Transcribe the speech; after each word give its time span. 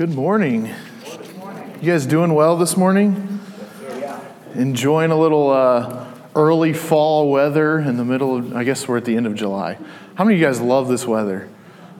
Good 0.00 0.14
morning. 0.14 0.74
You 1.82 1.92
guys 1.92 2.06
doing 2.06 2.32
well 2.32 2.56
this 2.56 2.74
morning? 2.74 3.38
Enjoying 4.54 5.10
a 5.10 5.14
little 5.14 5.50
uh, 5.50 6.06
early 6.34 6.72
fall 6.72 7.30
weather 7.30 7.78
in 7.78 7.98
the 7.98 8.04
middle 8.06 8.38
of, 8.38 8.56
I 8.56 8.64
guess 8.64 8.88
we're 8.88 8.96
at 8.96 9.04
the 9.04 9.14
end 9.14 9.26
of 9.26 9.34
July. 9.34 9.76
How 10.14 10.24
many 10.24 10.36
of 10.36 10.40
you 10.40 10.46
guys 10.46 10.58
love 10.58 10.88
this 10.88 11.06
weather? 11.06 11.50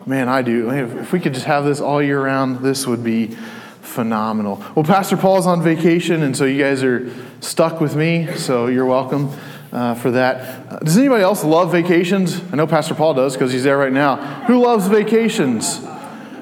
Man, 0.06 0.30
I 0.30 0.40
do. 0.40 0.70
If 0.70 1.12
we 1.12 1.20
could 1.20 1.34
just 1.34 1.44
have 1.44 1.66
this 1.66 1.78
all 1.78 2.02
year 2.02 2.24
round, 2.24 2.60
this 2.60 2.86
would 2.86 3.04
be 3.04 3.36
phenomenal. 3.82 4.64
Well, 4.74 4.86
Pastor 4.86 5.18
Paul's 5.18 5.46
on 5.46 5.62
vacation, 5.62 6.22
and 6.22 6.34
so 6.34 6.46
you 6.46 6.58
guys 6.58 6.82
are 6.82 7.12
stuck 7.42 7.82
with 7.82 7.96
me, 7.96 8.34
so 8.34 8.68
you're 8.68 8.86
welcome. 8.86 9.30
Uh, 9.72 9.94
for 9.94 10.10
that. 10.10 10.82
Does 10.82 10.98
anybody 10.98 11.22
else 11.22 11.44
love 11.44 11.70
vacations? 11.70 12.40
I 12.50 12.56
know 12.56 12.66
Pastor 12.66 12.92
Paul 12.96 13.14
does 13.14 13.34
because 13.34 13.52
he's 13.52 13.62
there 13.62 13.78
right 13.78 13.92
now. 13.92 14.16
Who 14.46 14.58
loves 14.58 14.88
vacations? 14.88 15.80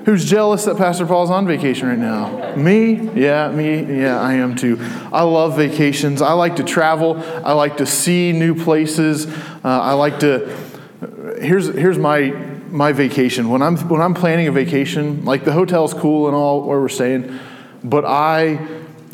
Who's 0.08 0.24
jealous 0.24 0.64
that 0.64 0.78
Pastor 0.78 1.04
Paul's 1.04 1.28
on 1.28 1.46
vacation 1.46 1.86
right 1.86 1.98
now? 1.98 2.56
Me? 2.56 3.10
Yeah, 3.14 3.50
me. 3.50 4.00
Yeah, 4.00 4.18
I 4.18 4.36
am 4.36 4.56
too. 4.56 4.78
I 5.12 5.22
love 5.22 5.54
vacations. 5.54 6.22
I 6.22 6.32
like 6.32 6.56
to 6.56 6.64
travel. 6.64 7.22
I 7.44 7.52
like 7.52 7.76
to 7.76 7.84
see 7.84 8.32
new 8.32 8.54
places. 8.54 9.26
Uh, 9.26 9.34
I 9.64 9.92
like 9.92 10.20
to. 10.20 10.48
Here's 11.42 11.66
here's 11.66 11.98
my 11.98 12.30
my 12.70 12.92
vacation. 12.92 13.50
When 13.50 13.60
I'm 13.60 13.76
when 13.90 14.00
I'm 14.00 14.14
planning 14.14 14.48
a 14.48 14.50
vacation, 14.50 15.26
like 15.26 15.44
the 15.44 15.52
hotel's 15.52 15.92
cool 15.92 16.26
and 16.26 16.34
all 16.34 16.62
where 16.62 16.80
we're 16.80 16.88
staying, 16.88 17.38
but 17.84 18.06
I 18.06 18.54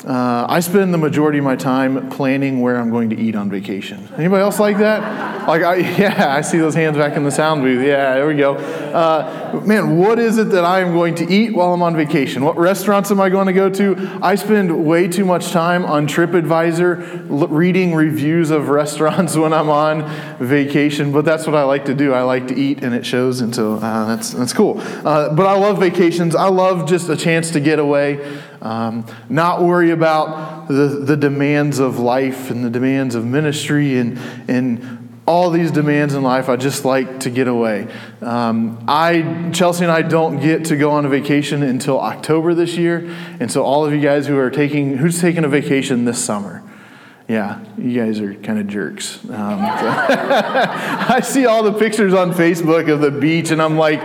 uh, 0.05 0.45
I 0.47 0.59
spend 0.59 0.93
the 0.93 0.99
majority 0.99 1.39
of 1.39 1.43
my 1.43 1.55
time 1.55 2.11
planning 2.11 2.61
where 2.61 2.77
I'm 2.77 2.91
going 2.91 3.09
to 3.09 3.17
eat 3.17 3.35
on 3.35 3.49
vacation. 3.49 4.07
Anybody 4.17 4.43
else 4.43 4.59
like 4.59 4.77
that? 4.77 5.47
Like, 5.47 5.63
I, 5.63 5.75
yeah, 5.97 6.35
I 6.35 6.41
see 6.41 6.59
those 6.59 6.75
hands 6.75 6.95
back 6.95 7.17
in 7.17 7.23
the 7.23 7.31
sound 7.31 7.63
booth. 7.63 7.83
Yeah, 7.83 8.13
there 8.13 8.27
we 8.27 8.35
go. 8.35 8.55
Uh, 8.55 9.61
man, 9.65 9.97
what 9.97 10.19
is 10.19 10.37
it 10.37 10.49
that 10.49 10.63
I 10.63 10.81
am 10.81 10.93
going 10.93 11.15
to 11.15 11.27
eat 11.27 11.55
while 11.55 11.73
I'm 11.73 11.81
on 11.81 11.95
vacation? 11.95 12.45
What 12.45 12.55
restaurants 12.55 13.09
am 13.09 13.19
I 13.19 13.29
going 13.29 13.47
to 13.47 13.53
go 13.53 13.67
to? 13.67 14.19
I 14.21 14.35
spend 14.35 14.85
way 14.85 15.07
too 15.07 15.25
much 15.25 15.49
time 15.49 15.83
on 15.85 16.07
TripAdvisor 16.07 17.31
l- 17.31 17.47
reading 17.47 17.95
reviews 17.95 18.51
of 18.51 18.69
restaurants 18.69 19.35
when 19.35 19.53
I'm 19.53 19.71
on 19.71 20.07
vacation, 20.37 21.11
but 21.13 21.25
that's 21.25 21.47
what 21.47 21.55
I 21.55 21.63
like 21.63 21.85
to 21.85 21.95
do. 21.95 22.13
I 22.13 22.21
like 22.21 22.47
to 22.49 22.55
eat, 22.55 22.83
and 22.83 22.93
it 22.93 23.07
shows, 23.07 23.41
and 23.41 23.55
so 23.55 23.77
uh, 23.77 24.05
that's, 24.05 24.31
that's 24.31 24.53
cool. 24.53 24.79
Uh, 24.79 25.33
but 25.33 25.47
I 25.47 25.57
love 25.57 25.79
vacations. 25.79 26.35
I 26.35 26.49
love 26.49 26.87
just 26.87 27.09
a 27.09 27.17
chance 27.17 27.49
to 27.51 27.59
get 27.59 27.79
away. 27.79 28.39
Um, 28.65 29.05
not 29.29 29.61
worry 29.61 29.91
about 29.91 30.67
the, 30.67 30.87
the 30.87 31.15
demands 31.15 31.77
of 31.77 31.99
life 31.99 32.49
and 32.49 32.65
the 32.65 32.69
demands 32.71 33.13
of 33.13 33.23
ministry 33.23 33.99
and, 33.99 34.17
and 34.47 35.21
all 35.27 35.51
these 35.51 35.69
demands 35.69 36.15
in 36.15 36.23
life. 36.23 36.49
I 36.49 36.55
just 36.55 36.83
like 36.83 37.19
to 37.21 37.29
get 37.29 37.47
away. 37.47 37.87
Um, 38.21 38.83
I, 38.87 39.51
Chelsea 39.53 39.83
and 39.83 39.91
I 39.91 40.01
don't 40.01 40.39
get 40.39 40.65
to 40.65 40.77
go 40.77 40.89
on 40.89 41.05
a 41.05 41.09
vacation 41.09 41.61
until 41.61 41.99
October 41.99 42.55
this 42.55 42.75
year. 42.75 43.07
And 43.39 43.51
so, 43.51 43.63
all 43.63 43.85
of 43.85 43.93
you 43.93 44.01
guys 44.01 44.25
who 44.25 44.35
are 44.39 44.49
taking, 44.49 44.97
who's 44.97 45.21
taking 45.21 45.43
a 45.43 45.47
vacation 45.47 46.05
this 46.05 46.23
summer? 46.23 46.63
Yeah, 47.27 47.63
you 47.75 47.99
guys 47.99 48.19
are 48.19 48.35
kind 48.35 48.59
of 48.59 48.67
jerks. 48.67 49.23
Um, 49.25 49.29
so 49.29 49.31
I 49.39 51.21
see 51.23 51.47
all 51.47 51.63
the 51.63 51.73
pictures 51.73 52.13
on 52.13 52.33
Facebook 52.33 52.87
of 52.91 53.01
the 53.01 53.09
beach, 53.09 53.49
and 53.49 53.59
I'm 53.59 53.77
like, 53.77 53.99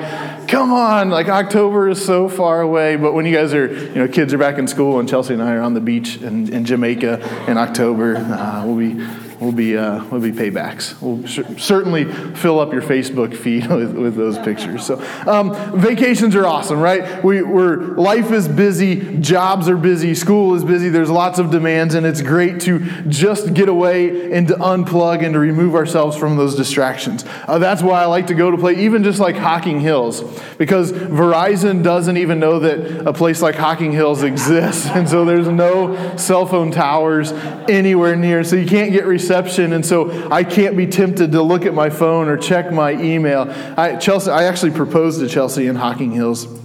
come 0.51 0.73
on, 0.73 1.11
like 1.11 1.29
October 1.29 1.89
is 1.89 2.05
so 2.05 2.29
far 2.29 2.61
away. 2.61 2.97
But 2.97 3.15
when 3.15 3.25
you 3.25 3.35
guys 3.35 3.55
are, 3.55 3.73
you 3.73 3.95
know, 3.95 4.09
kids 4.09 4.35
are 4.35 4.39
back 4.39 4.59
in 4.59 4.67
school 4.67 4.99
and 4.99 5.09
Chelsea 5.09 5.33
and 5.33 5.43
I 5.43 5.55
are 5.55 5.61
on 5.61 5.75
the 5.75 5.81
beach 5.81 6.17
in, 6.17 6.53
in 6.53 6.65
Jamaica 6.65 7.47
in 7.49 7.57
October, 7.57 8.17
uh, 8.17 8.67
we'll 8.67 8.77
be 8.77 9.05
will 9.41 9.53
be, 9.53 9.77
uh, 9.77 10.05
will 10.05 10.21
be 10.21 10.33
paybacks. 10.33 11.01
We'll 11.01 11.27
certainly 11.59 12.05
fill 12.35 12.61
up 12.61 12.73
your 12.73 12.83
Facebook 12.83 13.35
feed 13.35 13.67
with, 13.71 13.97
with 13.97 14.15
those 14.15 14.39
pictures. 14.39 14.85
So, 14.85 15.03
um, 15.27 15.81
vacations 15.81 16.37
are 16.37 16.47
awesome, 16.47 16.79
right? 16.79 17.25
We, 17.25 17.43
we're, 17.43 17.77
life 17.97 18.31
is 18.31 18.47
busy, 18.47 19.19
jobs 19.19 19.69
are 19.69 19.79
busy, 19.79 20.15
school 20.15 20.55
is 20.55 20.65
busy, 20.65 20.91
there's 20.91 21.11
lots 21.11 21.39
of 21.39 21.51
demands, 21.51 21.95
and 21.95 22.05
it's 22.05 22.21
great 22.21 22.61
to 22.63 22.81
just 23.09 23.55
get 23.55 23.69
away 23.69 24.33
and 24.33 24.47
to 24.49 24.55
unplug 24.55 25.25
and 25.25 25.33
to 25.33 25.39
remove 25.39 25.75
ourselves 25.75 26.17
from 26.17 26.37
those 26.37 26.55
distractions. 26.55 27.25
Uh, 27.49 27.59
that's 27.59 27.83
why 27.83 28.03
I 28.03 28.07
like 28.07 28.27
to 28.27 28.35
go 28.35 28.51
to 28.51 28.59
play, 28.59 28.75
even 28.85 29.03
just 29.03 29.21
like 29.21 29.37
Hocking 29.37 29.81
Hills, 29.81 30.23
because 30.59 30.93
Verizon 30.93 31.83
doesn't 31.83 32.19
even 32.19 32.39
know 32.39 32.59
that 32.59 33.09
a 33.09 33.13
place 33.13 33.41
like 33.41 33.55
Hocking 33.55 33.93
Hills 33.93 34.23
exists, 34.31 34.87
and 34.87 35.09
so 35.09 35.25
there's 35.25 35.49
no 35.49 36.17
cell 36.17 36.45
phone 36.45 36.71
towers 36.71 37.33
anywhere 37.71 38.17
near, 38.17 38.45
so 38.45 38.57
you 38.57 38.69
can't 38.69 38.93
get 38.93 39.07
and 39.31 39.85
so 39.87 40.31
I 40.31 40.45
can't 40.45 40.77
be 40.77 40.87
tempted 40.87 41.33
to 41.33 41.43
look 41.43 41.65
at 41.65 41.75
my 41.75 41.91
phone 41.91 42.29
or 42.29 42.37
check 42.37 42.73
my 42.73 42.93
email. 42.93 43.43
I, 43.77 43.97
Chelsea, 43.97 44.31
I 44.31 44.45
actually 44.45 44.73
proposed 44.73 45.21
to 45.21 45.29
Chelsea 45.29 45.67
in 45.67 45.77
Hocking 45.77 46.13
Hills. 46.13 46.60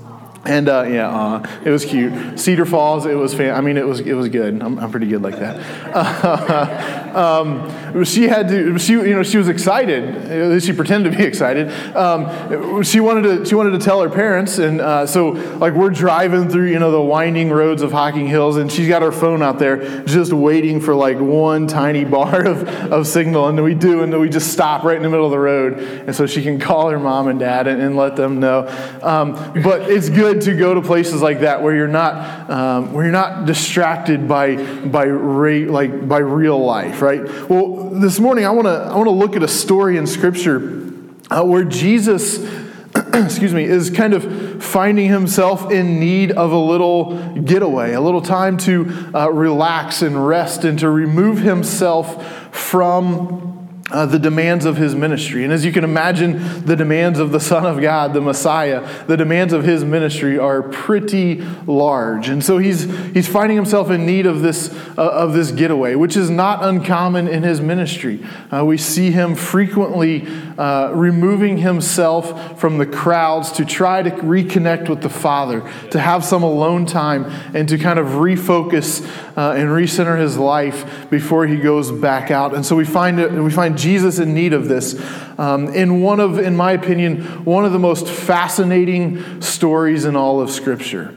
And 0.46 0.70
uh, 0.70 0.84
yeah, 0.84 1.10
uh, 1.10 1.60
it 1.64 1.72
was 1.72 1.86
cute. 1.86 2.40
Cedar 2.40 2.66
Falls, 2.66 3.08
it 3.08 3.16
was 3.16 3.34
fan. 3.34 3.56
I 3.56 3.62
mean, 3.62 3.78
it 3.78 3.88
was 3.88 4.00
it 4.00 4.14
was 4.14 4.30
good. 4.30 4.62
I'm, 4.62 4.78
I'm 4.78 4.92
pretty 4.92 5.08
good 5.08 5.24
like 5.24 5.40
that. 5.40 7.16
um, 7.16 8.04
she 8.04 8.28
had 8.28 8.48
to. 8.50 8.78
She 8.78 8.94
you 8.94 9.16
know 9.16 9.24
she 9.24 9.38
was 9.38 9.48
excited. 9.48 10.04
At 10.04 10.50
least 10.50 10.68
she 10.68 10.74
pretended 10.74 11.14
to 11.14 11.18
be 11.18 11.24
excited. 11.24 11.72
Um, 11.96 12.84
she 12.84 13.00
wanted 13.00 13.24
to 13.24 13.46
she 13.46 13.56
wanted 13.56 13.72
to 13.72 13.80
tell 13.80 14.02
her 14.02 14.10
parents, 14.10 14.60
and 14.60 14.82
uh, 14.82 15.08
so 15.08 15.30
like 15.30 15.74
we're 15.74 15.90
driving 15.90 16.48
through 16.48 16.70
you 16.70 16.78
know 16.78 16.92
the 16.92 17.02
winding 17.02 17.50
roads 17.50 17.82
of 17.82 17.92
Hocking 17.92 18.28
Hills, 18.28 18.58
and 18.58 18.72
she's 18.72 18.88
got 18.88 19.02
her 19.02 19.12
phone 19.12 19.42
out 19.42 19.58
there 19.58 20.04
just 20.06 20.32
waiting 20.32 20.80
for 20.80 20.94
like 20.94 21.20
one 21.20 21.66
tiny 21.66 22.06
bar 22.16 22.46
of, 22.46 22.68
of 22.92 23.08
signal, 23.08 23.48
and 23.48 23.58
then 23.58 23.66
we 23.66 23.74
do, 23.74 24.04
and 24.04 24.14
then 24.14 24.20
we 24.20 24.30
just 24.30 24.54
stop 24.54 24.84
right 24.84 24.98
in 24.98 25.02
the 25.04 25.10
middle 25.10 25.26
of 25.26 25.32
the 25.32 25.40
road, 25.40 25.80
and 25.80 26.16
so 26.16 26.28
she 26.28 26.44
can 26.44 26.60
call 26.60 26.90
her 26.92 27.00
mom 27.00 27.30
and 27.30 27.40
dad 27.40 27.66
and, 27.68 27.82
and 27.82 27.96
let 27.96 28.16
them 28.16 28.40
know. 28.40 28.68
Um, 29.02 29.34
but 29.64 29.90
it's 29.90 30.10
good 30.10 30.35
good 30.36 30.46
to 30.46 30.56
go 30.56 30.74
to 30.74 30.82
places 30.82 31.22
like 31.22 31.42
that 31.42 31.62
where 31.62 31.76
you're 31.76 31.88
not 31.88 32.50
um, 32.50 32.94
where 32.94 33.04
you're 33.04 33.12
not 33.12 33.46
distracted 33.46 34.28
by 34.28 34.56
by 34.86 35.06
ra- 35.06 35.72
like 35.72 36.08
by 36.08 36.20
real 36.20 36.64
life, 36.64 37.02
right? 37.02 37.24
Well, 37.50 37.90
this 37.90 38.20
morning 38.20 38.46
I 38.46 38.52
want 38.52 38.66
to 38.68 38.72
I 38.72 38.96
want 38.96 39.08
to 39.08 39.12
look 39.12 39.36
at 39.36 39.44
a 39.44 39.48
story 39.48 39.98
in 39.98 40.08
Scripture 40.08 40.92
uh, 41.30 41.44
where 41.44 41.64
Jesus. 41.64 42.66
excuse 43.14 43.54
me, 43.54 43.66
is 43.66 43.90
kind 43.90 44.14
of 44.14 44.64
finding 44.64 45.10
himself 45.10 45.70
in 45.70 46.00
need 46.00 46.32
of 46.32 46.54
a 46.54 46.58
little 46.58 47.36
getaway, 47.42 47.92
a 47.92 48.00
little 48.00 48.22
time 48.22 48.56
to 48.56 49.12
uh, 49.14 49.30
relax 49.30 50.02
and 50.02 50.26
rest 50.26 50.64
and 50.64 50.80
to 50.80 50.90
remove 50.90 51.40
himself 51.40 52.56
from 52.56 53.55
uh, 53.92 54.04
the 54.04 54.18
demands 54.18 54.66
of 54.66 54.78
his 54.78 54.96
ministry. 54.96 55.44
And 55.44 55.54
as 55.54 55.64
you 55.64 55.72
can 55.72 55.84
imagine, 55.84 56.66
the 56.66 56.76
demands 56.76 57.20
of 57.20 57.32
the 57.32 57.40
Son 57.40 57.68
of 57.68 57.80
God, 57.80 58.14
the 58.14 58.22
Messiah, 58.22 58.88
the 59.06 59.16
demands 59.16 59.54
of 59.54 59.64
his 59.64 59.86
ministry 59.86 60.40
are 60.40 60.64
pretty 60.64 61.42
large. 61.68 62.28
And 62.28 62.44
so 62.44 62.58
he's, 62.58 62.84
he's 63.14 63.28
finding 63.28 63.56
himself 63.56 63.92
in 63.92 64.04
need 64.08 64.26
of 64.26 64.42
this, 64.42 64.74
uh, 64.98 65.08
of 65.08 65.34
this 65.34 65.52
getaway, 65.52 65.94
which 65.94 66.18
is 66.18 66.32
not 66.32 66.64
uncommon 66.64 67.28
in 67.28 67.44
his 67.44 67.62
ministry. 67.62 68.26
Uh, 68.52 68.66
we 68.66 68.80
see 68.80 69.12
him 69.12 69.36
frequently 69.36 70.26
uh, 70.58 70.92
removing 70.92 71.58
himself 71.58 72.60
from 72.60 72.80
the 72.80 72.88
crowds 72.88 73.52
to 73.52 73.66
try 73.66 74.02
to 74.02 74.10
reconnect 74.10 74.90
with 74.90 75.02
the 75.02 75.10
Father, 75.10 75.62
to 75.92 76.00
have 76.00 76.26
some 76.26 76.42
alone 76.42 76.88
time, 76.88 77.26
and 77.54 77.70
to 77.70 77.78
kind 77.78 78.00
of 78.00 78.08
refocus 78.08 79.08
uh, 79.36 79.52
and 79.58 79.70
recenter 79.70 80.20
his 80.20 80.38
life 80.38 81.10
before 81.10 81.46
he 81.46 81.58
goes 81.58 81.92
back 81.92 82.32
out. 82.32 82.56
And 82.56 82.66
so 82.66 82.76
we 82.76 82.86
find, 82.86 83.20
it, 83.20 83.32
we 83.32 83.52
find 83.52 83.78
Jesus 83.78 84.20
in 84.20 84.34
need 84.34 84.54
of 84.54 84.68
this. 84.68 84.96
Um, 85.38 85.68
in 85.70 86.02
one 86.02 86.20
of, 86.20 86.40
in 86.40 86.56
my 86.56 86.72
opinion, 86.72 87.44
one 87.44 87.66
of 87.66 87.74
the 87.74 87.80
most 87.80 88.08
fascinating 88.08 89.42
stories 89.42 90.06
in 90.06 90.16
all 90.16 90.40
of 90.40 90.50
Scripture. 90.50 91.16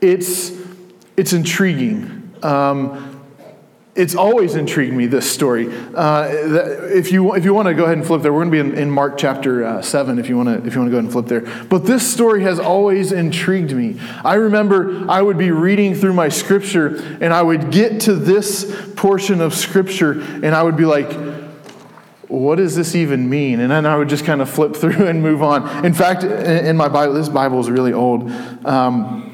It's, 0.00 0.52
it's 1.16 1.32
intriguing. 1.32 2.32
Um, 2.42 3.09
it's 4.00 4.14
always 4.14 4.54
intrigued 4.54 4.94
me 4.94 5.06
this 5.06 5.30
story. 5.30 5.68
Uh, 5.94 6.26
if 6.88 7.12
you 7.12 7.34
if 7.34 7.44
you 7.44 7.52
want 7.52 7.68
to 7.68 7.74
go 7.74 7.84
ahead 7.84 7.98
and 7.98 8.06
flip 8.06 8.22
there, 8.22 8.32
we're 8.32 8.44
going 8.44 8.64
to 8.64 8.64
be 8.64 8.70
in, 8.70 8.82
in 8.82 8.90
Mark 8.90 9.18
chapter 9.18 9.62
uh, 9.62 9.82
seven. 9.82 10.18
If 10.18 10.28
you 10.28 10.38
want 10.38 10.48
to 10.48 10.66
if 10.66 10.74
you 10.74 10.80
want 10.80 10.88
to 10.88 10.92
go 10.92 10.96
ahead 10.96 11.04
and 11.04 11.12
flip 11.12 11.26
there, 11.26 11.42
but 11.66 11.84
this 11.84 12.10
story 12.10 12.42
has 12.42 12.58
always 12.58 13.12
intrigued 13.12 13.72
me. 13.72 14.00
I 14.24 14.34
remember 14.34 15.04
I 15.10 15.20
would 15.20 15.36
be 15.36 15.50
reading 15.50 15.94
through 15.94 16.14
my 16.14 16.30
scripture, 16.30 16.96
and 17.20 17.34
I 17.34 17.42
would 17.42 17.70
get 17.70 18.00
to 18.02 18.14
this 18.14 18.90
portion 18.96 19.42
of 19.42 19.54
scripture, 19.54 20.12
and 20.12 20.54
I 20.54 20.62
would 20.62 20.76
be 20.76 20.86
like 20.86 21.10
what 22.28 22.58
does 22.58 22.76
this 22.76 22.94
even 22.94 23.28
mean? 23.28 23.58
And 23.58 23.72
then 23.72 23.84
I 23.84 23.96
would 23.96 24.08
just 24.08 24.24
kind 24.24 24.40
of 24.40 24.48
flip 24.48 24.76
through 24.80 25.08
and 25.08 25.22
move 25.22 25.42
on. 25.42 25.84
In 25.84 25.92
fact, 25.92 26.22
in 26.22 26.76
my 26.76 26.88
Bible, 26.88 27.14
this 27.14 27.28
Bible 27.28 27.60
is 27.60 27.68
really 27.68 27.92
old. 27.92 28.30
Um, 28.64 29.29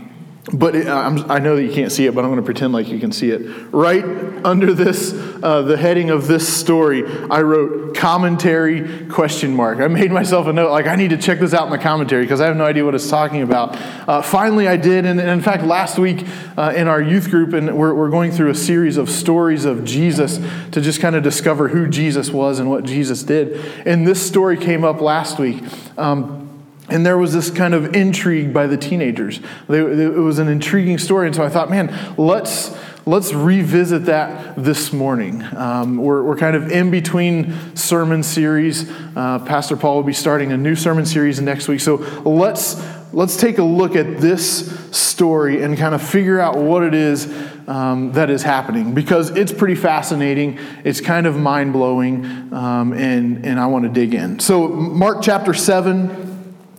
but 0.52 0.76
it, 0.76 0.86
i 0.86 1.38
know 1.40 1.56
that 1.56 1.64
you 1.64 1.72
can't 1.72 1.90
see 1.90 2.06
it, 2.06 2.14
but 2.14 2.24
I'm 2.24 2.30
going 2.30 2.40
to 2.40 2.44
pretend 2.44 2.72
like 2.72 2.86
you 2.86 3.00
can 3.00 3.10
see 3.10 3.30
it. 3.30 3.40
Right 3.72 4.04
under 4.44 4.72
this, 4.72 5.12
uh, 5.42 5.62
the 5.62 5.76
heading 5.76 6.10
of 6.10 6.28
this 6.28 6.46
story, 6.46 7.04
I 7.28 7.42
wrote 7.42 7.96
commentary 7.96 9.06
question 9.06 9.56
mark. 9.56 9.80
I 9.80 9.88
made 9.88 10.12
myself 10.12 10.46
a 10.46 10.52
note 10.52 10.70
like 10.70 10.86
I 10.86 10.94
need 10.94 11.10
to 11.10 11.16
check 11.16 11.40
this 11.40 11.52
out 11.52 11.64
in 11.64 11.70
the 11.70 11.78
commentary 11.78 12.22
because 12.22 12.40
I 12.40 12.46
have 12.46 12.56
no 12.56 12.64
idea 12.64 12.84
what 12.84 12.94
it's 12.94 13.10
talking 13.10 13.42
about. 13.42 13.76
Uh, 14.08 14.22
finally, 14.22 14.68
I 14.68 14.76
did, 14.76 15.04
and, 15.04 15.18
and, 15.18 15.28
in 15.28 15.40
fact, 15.40 15.64
last 15.64 15.98
week 15.98 16.24
uh, 16.56 16.72
in 16.76 16.86
our 16.86 17.02
youth 17.02 17.28
group, 17.28 17.52
and 17.52 17.76
we're, 17.76 17.94
we're 17.94 18.10
going 18.10 18.30
through 18.30 18.50
a 18.50 18.54
series 18.54 18.98
of 18.98 19.10
stories 19.10 19.64
of 19.64 19.84
Jesus 19.84 20.38
to 20.70 20.80
just 20.80 21.00
kind 21.00 21.16
of 21.16 21.24
discover 21.24 21.68
who 21.68 21.88
Jesus 21.88 22.30
was 22.30 22.60
and 22.60 22.70
what 22.70 22.84
Jesus 22.84 23.24
did. 23.24 23.56
And 23.84 24.06
this 24.06 24.24
story 24.24 24.56
came 24.56 24.84
up 24.84 25.00
last 25.00 25.40
week. 25.40 25.64
Um, 25.98 26.45
and 26.88 27.04
there 27.04 27.18
was 27.18 27.32
this 27.32 27.50
kind 27.50 27.74
of 27.74 27.94
intrigue 27.94 28.52
by 28.52 28.66
the 28.66 28.76
teenagers. 28.76 29.40
It 29.68 30.14
was 30.14 30.38
an 30.38 30.48
intriguing 30.48 30.98
story, 30.98 31.26
and 31.26 31.34
so 31.34 31.42
I 31.42 31.48
thought, 31.48 31.70
man, 31.70 32.14
let's 32.16 32.76
let's 33.06 33.32
revisit 33.32 34.06
that 34.06 34.56
this 34.56 34.92
morning. 34.92 35.40
Um, 35.54 35.96
we're, 35.96 36.24
we're 36.24 36.36
kind 36.36 36.56
of 36.56 36.72
in 36.72 36.90
between 36.90 37.76
sermon 37.76 38.24
series. 38.24 38.90
Uh, 39.14 39.38
Pastor 39.46 39.76
Paul 39.76 39.96
will 39.96 40.02
be 40.02 40.12
starting 40.12 40.50
a 40.50 40.56
new 40.56 40.74
sermon 40.74 41.06
series 41.06 41.40
next 41.40 41.68
week, 41.68 41.80
so 41.80 41.96
let's 42.24 42.82
let's 43.12 43.36
take 43.36 43.58
a 43.58 43.62
look 43.62 43.96
at 43.96 44.18
this 44.18 44.78
story 44.90 45.62
and 45.62 45.78
kind 45.78 45.94
of 45.94 46.02
figure 46.02 46.40
out 46.40 46.58
what 46.58 46.82
it 46.82 46.94
is 46.94 47.26
um, 47.68 48.12
that 48.12 48.30
is 48.30 48.42
happening 48.42 48.94
because 48.94 49.30
it's 49.30 49.52
pretty 49.52 49.74
fascinating. 49.74 50.58
It's 50.84 51.00
kind 51.00 51.26
of 51.26 51.36
mind 51.36 51.72
blowing, 51.72 52.24
um, 52.52 52.92
and, 52.92 53.44
and 53.46 53.58
I 53.58 53.66
want 53.66 53.84
to 53.84 53.88
dig 53.88 54.14
in. 54.14 54.38
So, 54.38 54.68
Mark 54.68 55.22
chapter 55.22 55.54
7 55.54 56.25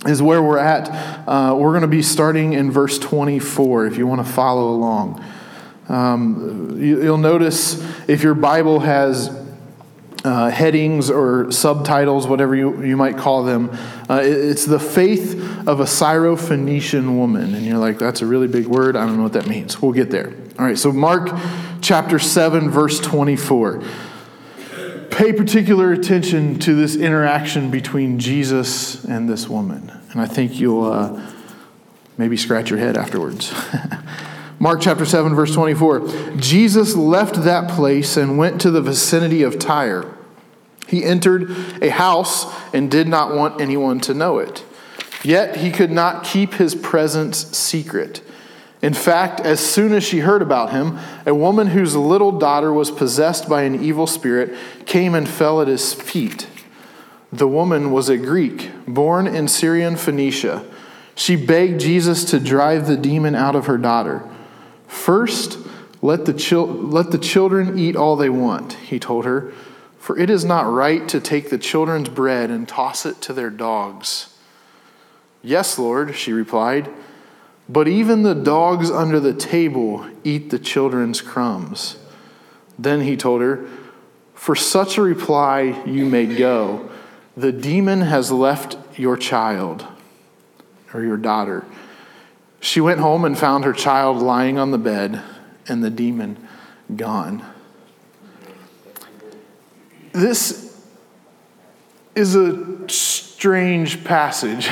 is 0.06 0.22
where 0.22 0.42
we're 0.42 0.60
at. 0.60 0.90
Uh, 1.28 1.56
we're 1.56 1.72
going 1.72 1.82
to 1.82 1.88
be 1.88 2.04
starting 2.04 2.54
in 2.54 2.72
verse 2.72 3.00
24 3.00 3.88
if 3.88 3.98
you 3.98 4.06
want 4.06 4.26
to 4.26 4.32
follow 4.32 4.70
along. 4.70 5.24
Um, 5.90 6.78
you, 6.82 6.98
will 6.98 7.18
notice 7.18 7.82
if 8.08 8.22
your 8.22 8.36
Bible 8.36 8.82
has 8.82 9.30
uh, 10.24 10.50
headings 10.50 11.10
or 11.10 11.52
subtitles, 11.52 12.28
whatever 12.28 12.56
you, 12.56 12.84
you 12.84 12.98
might 12.98 13.18
call 13.18 13.44
them, 13.44 13.70
uh, 14.10 14.22
it, 14.22 14.34
it's 14.34 14.66
the 14.66 14.80
faith 14.80 15.34
of 15.68 15.80
a 15.80 15.86
Syrophoenician 15.86 17.18
woman. 17.18 17.56
And 17.56 17.66
you're 17.66 17.78
like, 17.78 17.98
that's 17.98 18.22
a 18.22 18.26
really 18.26 18.48
big 18.48 18.68
word. 18.68 18.96
I 18.96 19.06
don't 19.06 19.18
know 19.18 19.24
what 19.24 19.34
that 19.34 19.48
means. 19.48 19.82
We'll 19.82 19.94
get 19.94 20.12
there. 20.12 20.34
All 20.60 20.66
right, 20.66 20.78
so 20.78 20.92
Mark 20.92 21.30
chapter 21.82 22.20
7, 22.20 22.70
verse 22.70 23.00
24 23.00 23.84
pay 25.18 25.34
particular 25.34 25.94
attention 25.94 26.60
to 26.60 26.76
this 26.76 26.96
interaction 26.96 27.72
between 27.72 28.20
Jesus 28.20 29.04
and 29.04 29.28
this 29.28 29.50
woman. 29.50 29.92
And 30.12 30.22
I 30.22 30.28
think 30.28 30.60
you'll 30.60 30.86
uh, 30.86 31.20
maybe 32.20 32.38
scratch 32.38 32.70
your 32.70 32.78
head 32.78 32.96
afterwards. 32.96 33.52
Mark 34.60 34.80
chapter 34.80 35.06
7, 35.06 35.34
verse 35.34 35.56
24. 35.56 36.36
Jesus 36.38 36.96
left 36.96 37.34
that 37.46 37.68
place 37.72 38.16
and 38.16 38.38
went 38.38 38.62
to 38.62 38.70
the 38.70 38.80
vicinity 38.80 39.42
of 39.42 39.58
Tyre. 39.58 40.16
He 40.88 41.04
entered 41.04 41.50
a 41.82 41.90
house 41.90 42.46
and 42.72 42.92
did 42.92 43.08
not 43.08 43.34
want 43.34 43.60
anyone 43.60 44.00
to 44.02 44.14
know 44.14 44.38
it. 44.38 44.64
Yet 45.24 45.58
he 45.58 45.72
could 45.72 45.92
not 45.92 46.26
keep 46.26 46.54
his 46.54 46.76
presence 46.76 47.58
secret. 47.58 48.22
In 48.82 48.94
fact, 48.94 49.40
as 49.40 49.60
soon 49.60 49.92
as 49.94 50.04
she 50.04 50.20
heard 50.20 50.42
about 50.42 50.72
him, 50.72 51.00
a 51.26 51.34
woman 51.34 51.68
whose 51.68 51.96
little 51.96 52.32
daughter 52.32 52.72
was 52.72 52.92
possessed 52.92 53.50
by 53.50 53.64
an 53.64 53.84
evil 53.84 54.06
spirit 54.06 54.56
came 54.86 55.16
and 55.16 55.28
fell 55.28 55.62
at 55.62 55.68
his 55.68 55.94
feet. 55.94 56.48
The 57.32 57.48
woman 57.48 57.92
was 57.92 58.08
a 58.08 58.18
Greek, 58.18 58.70
born 58.88 59.28
in 59.28 59.48
Syrian 59.48 59.96
Phoenicia. 59.96 60.64
She 61.16 61.36
begged 61.36 61.82
Jesus 61.82 62.24
to 62.26 62.40
drive 62.40 62.86
the 62.86 62.98
demon 62.98 63.34
out 63.34 63.56
of 63.56 63.66
her 63.66 63.78
daughter. 63.78 64.24
First, 64.88 65.58
let 66.02 66.26
the, 66.26 66.34
chil- 66.34 66.68
let 66.68 67.10
the 67.10 67.18
children 67.18 67.80
eat 67.80 67.96
all 67.96 68.16
they 68.16 68.30
want, 68.30 68.74
he 68.74 69.00
told 69.00 69.26
her, 69.26 69.52
for 69.98 70.18
it 70.18 70.30
is 70.30 70.46
not 70.46 70.72
right 70.72 71.08
to 71.10 71.20
take 71.20 71.50
the 71.50 71.58
children's 71.58 72.10
bread 72.10 72.52
and 72.52 72.68
toss 72.68 73.06
it 73.06 73.20
to 73.22 73.34
their 73.34 73.50
dogs. 73.50 74.36
Yes, 75.42 75.80
Lord, 75.80 76.16
she 76.16 76.32
replied. 76.32 76.90
But 77.70 77.88
even 77.88 78.24
the 78.24 78.36
dogs 78.36 78.90
under 78.90 79.20
the 79.20 79.34
table 79.34 80.08
eat 80.24 80.50
the 80.50 80.60
children's 80.60 81.22
crumbs. 81.22 81.98
Then 82.80 83.02
he 83.02 83.18
told 83.18 83.42
her, 83.42 83.66
For 84.34 84.56
such 84.56 84.98
a 84.98 85.02
reply 85.02 85.84
you 85.86 86.06
may 86.06 86.26
go. 86.26 86.90
The 87.36 87.52
demon 87.52 88.02
has 88.02 88.32
left 88.32 88.78
your 88.98 89.18
child 89.18 89.86
or 90.94 91.04
your 91.04 91.18
daughter. 91.18 91.66
She 92.60 92.82
went 92.82 93.00
home 93.00 93.26
and 93.26 93.38
found 93.38 93.66
her 93.66 93.74
child 93.74 94.18
lying 94.18 94.58
on 94.58 94.72
the 94.72 94.78
bed 94.78 95.22
and 95.68 95.84
the 95.84 95.90
demon 95.90 96.48
gone. 96.96 97.44
This 100.14 100.68
is 102.16 102.36
a 102.36 102.90
strange 102.90 104.04
passage. 104.04 104.70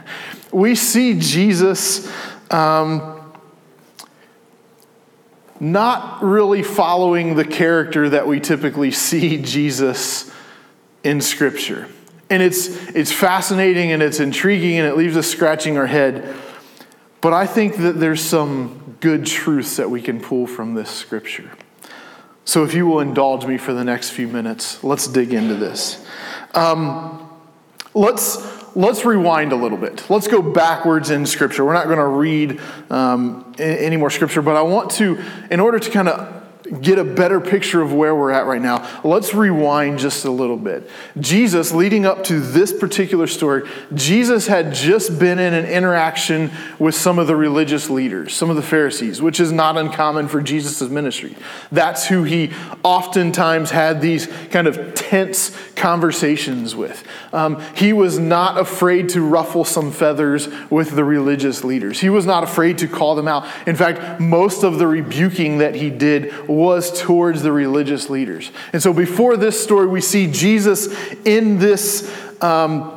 we 0.52 0.74
see 0.74 1.18
Jesus 1.18 2.10
um, 2.50 3.32
not 5.60 6.22
really 6.22 6.62
following 6.62 7.34
the 7.34 7.44
character 7.44 8.10
that 8.10 8.26
we 8.26 8.40
typically 8.40 8.90
see 8.90 9.40
Jesus 9.42 10.30
in 11.02 11.20
Scripture. 11.20 11.88
And 12.28 12.42
it's, 12.42 12.68
it's 12.88 13.12
fascinating 13.12 13.92
and 13.92 14.02
it's 14.02 14.18
intriguing 14.18 14.78
and 14.78 14.86
it 14.86 14.96
leaves 14.96 15.16
us 15.16 15.28
scratching 15.28 15.78
our 15.78 15.86
head. 15.86 16.34
But 17.20 17.32
I 17.32 17.46
think 17.46 17.76
that 17.76 17.98
there's 18.00 18.20
some 18.20 18.96
good 19.00 19.26
truths 19.26 19.76
that 19.76 19.90
we 19.90 20.02
can 20.02 20.20
pull 20.20 20.46
from 20.46 20.74
this 20.74 20.90
Scripture. 20.90 21.50
So 22.44 22.64
if 22.64 22.74
you 22.74 22.86
will 22.86 23.00
indulge 23.00 23.46
me 23.46 23.58
for 23.58 23.72
the 23.72 23.84
next 23.84 24.10
few 24.10 24.28
minutes, 24.28 24.82
let's 24.84 25.06
dig 25.06 25.32
into 25.32 25.54
this. 25.54 26.04
Um, 26.54 27.28
let's 27.94 28.36
let's 28.76 29.04
rewind 29.04 29.52
a 29.52 29.56
little 29.56 29.78
bit. 29.78 30.08
Let's 30.10 30.28
go 30.28 30.42
backwards 30.42 31.10
in 31.10 31.24
Scripture. 31.26 31.64
We're 31.64 31.72
not 31.72 31.86
going 31.86 31.98
to 31.98 32.06
read 32.06 32.60
um, 32.90 33.54
any 33.58 33.96
more 33.96 34.10
Scripture, 34.10 34.42
but 34.42 34.54
I 34.54 34.62
want 34.62 34.90
to, 34.92 35.18
in 35.50 35.60
order 35.60 35.78
to 35.78 35.90
kind 35.90 36.08
of 36.08 36.35
get 36.80 36.98
a 36.98 37.04
better 37.04 37.40
picture 37.40 37.82
of 37.82 37.92
where 37.92 38.14
we're 38.14 38.30
at 38.30 38.46
right 38.46 38.60
now, 38.60 39.00
let's 39.04 39.34
rewind 39.34 39.98
just 39.98 40.24
a 40.24 40.30
little 40.30 40.56
bit. 40.56 40.88
Jesus, 41.18 41.72
leading 41.72 42.06
up 42.06 42.24
to 42.24 42.40
this 42.40 42.72
particular 42.72 43.26
story, 43.26 43.68
Jesus 43.94 44.46
had 44.46 44.72
just 44.72 45.18
been 45.18 45.38
in 45.38 45.54
an 45.54 45.66
interaction 45.66 46.50
with 46.78 46.94
some 46.94 47.18
of 47.18 47.26
the 47.26 47.36
religious 47.36 47.88
leaders, 47.90 48.34
some 48.34 48.50
of 48.50 48.56
the 48.56 48.62
Pharisees, 48.62 49.22
which 49.22 49.40
is 49.40 49.52
not 49.52 49.76
uncommon 49.76 50.28
for 50.28 50.40
Jesus' 50.40 50.82
ministry. 50.82 51.36
That's 51.70 52.06
who 52.06 52.24
he 52.24 52.52
oftentimes 52.82 53.70
had 53.70 54.00
these 54.00 54.26
kind 54.50 54.66
of 54.66 54.94
tense 54.94 55.56
conversations 55.76 56.74
with. 56.74 57.04
Um, 57.32 57.60
he 57.74 57.92
was 57.92 58.18
not 58.18 58.58
afraid 58.58 59.10
to 59.10 59.20
ruffle 59.20 59.64
some 59.64 59.92
feathers 59.92 60.48
with 60.70 60.90
the 60.90 61.04
religious 61.04 61.64
leaders, 61.64 62.00
he 62.00 62.08
was 62.08 62.26
not 62.26 62.42
afraid 62.42 62.78
to 62.78 62.88
call 62.88 63.14
them 63.14 63.28
out. 63.28 63.46
In 63.66 63.76
fact, 63.76 64.20
most 64.20 64.62
of 64.62 64.78
the 64.78 64.86
rebuking 64.86 65.58
that 65.58 65.74
he 65.74 65.90
did 65.90 66.32
was 66.56 67.00
towards 67.00 67.42
the 67.42 67.52
religious 67.52 68.08
leaders. 68.10 68.50
And 68.72 68.82
so 68.82 68.92
before 68.92 69.36
this 69.36 69.62
story, 69.62 69.86
we 69.86 70.00
see 70.00 70.30
Jesus 70.30 70.88
in 71.24 71.58
this. 71.58 72.10
Um, 72.40 72.92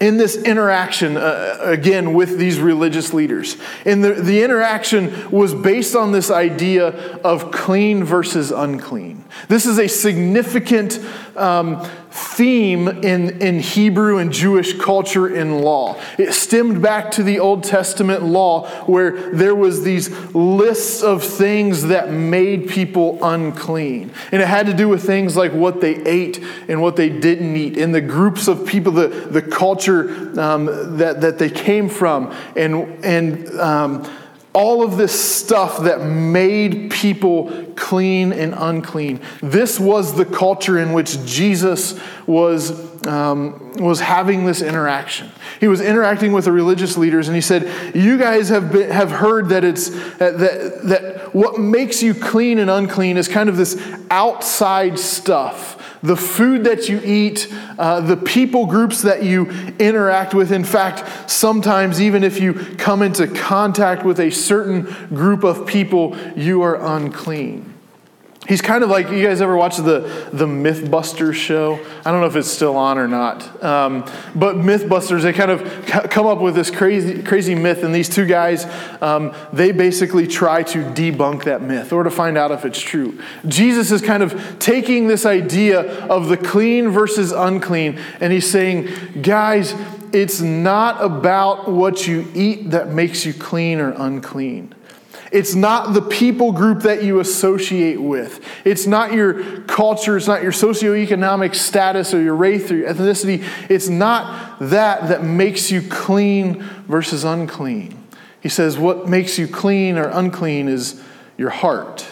in 0.00 0.18
this 0.18 0.36
interaction 0.36 1.16
uh, 1.16 1.58
again 1.62 2.14
with 2.14 2.38
these 2.38 2.60
religious 2.60 3.12
leaders. 3.12 3.56
And 3.84 4.04
the, 4.04 4.12
the 4.12 4.44
interaction 4.44 5.30
was 5.32 5.52
based 5.52 5.96
on 5.96 6.12
this 6.12 6.30
idea 6.30 6.90
of 7.24 7.50
clean 7.50 8.04
versus 8.04 8.52
unclean. 8.52 9.24
This 9.48 9.66
is 9.66 9.78
a 9.80 9.88
significant 9.88 11.00
um, 11.36 11.84
theme 12.10 12.88
in, 12.88 13.40
in 13.40 13.60
Hebrew 13.60 14.18
and 14.18 14.32
Jewish 14.32 14.76
culture 14.78 15.26
and 15.26 15.60
law. 15.60 16.00
It 16.18 16.32
stemmed 16.32 16.82
back 16.82 17.12
to 17.12 17.22
the 17.22 17.38
Old 17.38 17.62
Testament 17.62 18.24
law 18.24 18.68
where 18.86 19.32
there 19.32 19.54
was 19.54 19.84
these 19.84 20.10
lists 20.34 21.02
of 21.02 21.22
things 21.22 21.84
that 21.84 22.10
made 22.10 22.68
people 22.68 23.18
unclean. 23.22 24.12
And 24.32 24.42
it 24.42 24.48
had 24.48 24.66
to 24.66 24.74
do 24.74 24.88
with 24.88 25.04
things 25.04 25.36
like 25.36 25.52
what 25.52 25.80
they 25.80 25.96
ate 26.04 26.42
and 26.68 26.82
what 26.82 26.96
they 26.96 27.08
didn't 27.08 27.56
eat, 27.56 27.76
and 27.76 27.94
the 27.94 28.00
groups 28.00 28.48
of 28.48 28.66
people, 28.66 28.92
the, 28.92 29.08
the 29.08 29.42
culture 29.42 30.32
um, 30.40 30.96
that, 30.98 31.20
that 31.20 31.38
they 31.38 31.50
came 31.50 31.88
from, 31.88 32.34
and, 32.56 33.04
and 33.04 33.48
um, 33.60 34.10
all 34.52 34.82
of 34.82 34.96
this 34.96 35.12
stuff 35.12 35.84
that 35.84 36.02
made 36.02 36.90
people 36.90 37.72
clean 37.76 38.32
and 38.32 38.54
unclean. 38.56 39.20
This 39.40 39.78
was 39.78 40.16
the 40.16 40.24
culture 40.24 40.78
in 40.78 40.92
which 40.92 41.24
Jesus 41.24 41.98
was, 42.26 43.06
um, 43.06 43.72
was 43.74 44.00
having 44.00 44.46
this 44.46 44.60
interaction. 44.60 45.30
He 45.60 45.68
was 45.68 45.80
interacting 45.80 46.32
with 46.32 46.46
the 46.46 46.52
religious 46.52 46.96
leaders, 46.96 47.28
and 47.28 47.34
he 47.36 47.40
said, 47.40 47.94
You 47.94 48.18
guys 48.18 48.48
have, 48.48 48.72
been, 48.72 48.90
have 48.90 49.10
heard 49.12 49.50
that, 49.50 49.62
it's, 49.62 49.90
that, 50.16 50.38
that 50.38 51.34
what 51.34 51.60
makes 51.60 52.02
you 52.02 52.12
clean 52.12 52.58
and 52.58 52.68
unclean 52.68 53.16
is 53.16 53.28
kind 53.28 53.48
of 53.48 53.56
this 53.56 53.80
outside 54.10 54.98
stuff 54.98 55.79
the 56.02 56.16
food 56.16 56.64
that 56.64 56.88
you 56.88 57.00
eat, 57.04 57.52
uh, 57.78 58.00
the 58.00 58.16
people 58.16 58.66
groups 58.66 59.02
that 59.02 59.22
you 59.22 59.50
interact 59.78 60.34
with. 60.34 60.52
In 60.52 60.64
fact, 60.64 61.30
sometimes 61.30 62.00
even 62.00 62.24
if 62.24 62.40
you 62.40 62.54
come 62.54 63.02
into 63.02 63.26
contact 63.26 64.04
with 64.04 64.18
a 64.20 64.30
certain 64.30 64.82
group 65.08 65.44
of 65.44 65.66
people, 65.66 66.16
you 66.36 66.62
are 66.62 66.76
unclean. 66.96 67.69
He's 68.50 68.60
kind 68.60 68.82
of 68.82 68.90
like 68.90 69.10
you 69.10 69.24
guys 69.24 69.40
ever 69.40 69.56
watch 69.56 69.76
the 69.76 70.28
the 70.32 70.44
MythBusters 70.44 71.34
show? 71.34 71.78
I 72.04 72.10
don't 72.10 72.20
know 72.20 72.26
if 72.26 72.34
it's 72.34 72.50
still 72.50 72.76
on 72.76 72.98
or 72.98 73.06
not, 73.06 73.62
um, 73.62 74.00
but 74.34 74.56
MythBusters 74.56 75.22
they 75.22 75.32
kind 75.32 75.52
of 75.52 75.86
come 76.10 76.26
up 76.26 76.40
with 76.40 76.56
this 76.56 76.68
crazy 76.68 77.22
crazy 77.22 77.54
myth, 77.54 77.84
and 77.84 77.94
these 77.94 78.08
two 78.08 78.26
guys 78.26 78.66
um, 79.00 79.32
they 79.52 79.70
basically 79.70 80.26
try 80.26 80.64
to 80.64 80.78
debunk 80.78 81.44
that 81.44 81.62
myth 81.62 81.92
or 81.92 82.02
to 82.02 82.10
find 82.10 82.36
out 82.36 82.50
if 82.50 82.64
it's 82.64 82.80
true. 82.80 83.20
Jesus 83.46 83.92
is 83.92 84.02
kind 84.02 84.20
of 84.20 84.58
taking 84.58 85.06
this 85.06 85.24
idea 85.24 85.82
of 86.06 86.26
the 86.26 86.36
clean 86.36 86.88
versus 86.88 87.30
unclean, 87.30 88.00
and 88.18 88.32
he's 88.32 88.50
saying, 88.50 88.88
guys 89.22 89.76
it's 90.12 90.40
not 90.40 91.00
about 91.00 91.70
what 91.70 92.08
you 92.08 92.26
eat 92.34 92.72
that 92.72 92.88
makes 92.88 93.24
you 93.24 93.32
clean 93.32 93.78
or 93.78 93.92
unclean. 93.92 94.74
It's 95.30 95.54
not 95.54 95.94
the 95.94 96.02
people 96.02 96.52
group 96.52 96.82
that 96.82 97.04
you 97.04 97.20
associate 97.20 98.00
with. 98.00 98.44
It's 98.64 98.86
not 98.86 99.12
your 99.12 99.60
culture. 99.62 100.16
It's 100.16 100.26
not 100.26 100.42
your 100.42 100.52
socioeconomic 100.52 101.54
status 101.54 102.12
or 102.12 102.20
your 102.20 102.34
race 102.34 102.70
or 102.70 102.76
your 102.78 102.92
ethnicity. 102.92 103.44
It's 103.68 103.88
not 103.88 104.58
that 104.58 105.08
that 105.08 105.22
makes 105.22 105.70
you 105.70 105.82
clean 105.82 106.62
versus 106.88 107.24
unclean. 107.24 107.96
He 108.40 108.48
says 108.48 108.78
what 108.78 109.08
makes 109.08 109.38
you 109.38 109.46
clean 109.46 109.98
or 109.98 110.08
unclean 110.08 110.68
is 110.68 111.00
your 111.36 111.50
heart. 111.50 112.06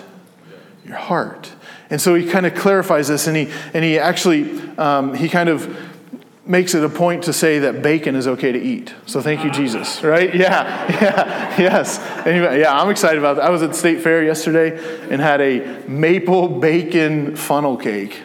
Your 0.85 0.97
heart. 0.97 1.53
And 1.91 2.01
so 2.01 2.15
he 2.15 2.29
kind 2.29 2.47
of 2.47 2.55
clarifies 2.55 3.09
this 3.09 3.27
and 3.27 3.37
he, 3.37 3.51
and 3.75 3.85
he 3.85 3.99
actually, 3.99 4.61
um, 4.79 5.15
he 5.15 5.29
kind 5.29 5.49
of 5.49 5.88
makes 6.49 6.75
it 6.75 6.83
a 6.83 6.89
point 6.89 7.25
to 7.25 7.33
say 7.33 7.59
that 7.59 7.83
bacon 7.83 8.17
is 8.17 8.27
okay 8.27 8.51
to 8.51 8.59
eat. 8.59 8.95
So 9.05 9.21
thank 9.21 9.45
you, 9.45 9.51
Jesus, 9.51 10.03
right? 10.03 10.35
Yeah, 10.35 10.91
yeah, 11.03 11.61
yes. 11.61 11.99
Anyway, 12.27 12.61
yeah, 12.61 12.81
I'm 12.81 12.91
excited 12.91 13.19
about 13.19 13.37
that. 13.37 13.45
I 13.45 13.51
was 13.51 13.63
at 13.63 13.77
state 13.77 14.01
fair 14.01 14.25
yesterday 14.25 14.79
and 15.11 15.21
had 15.21 15.43
a 15.43 15.87
maple 15.87 16.49
bacon 16.49 17.37
funnel 17.37 17.77
cake. 17.77 18.23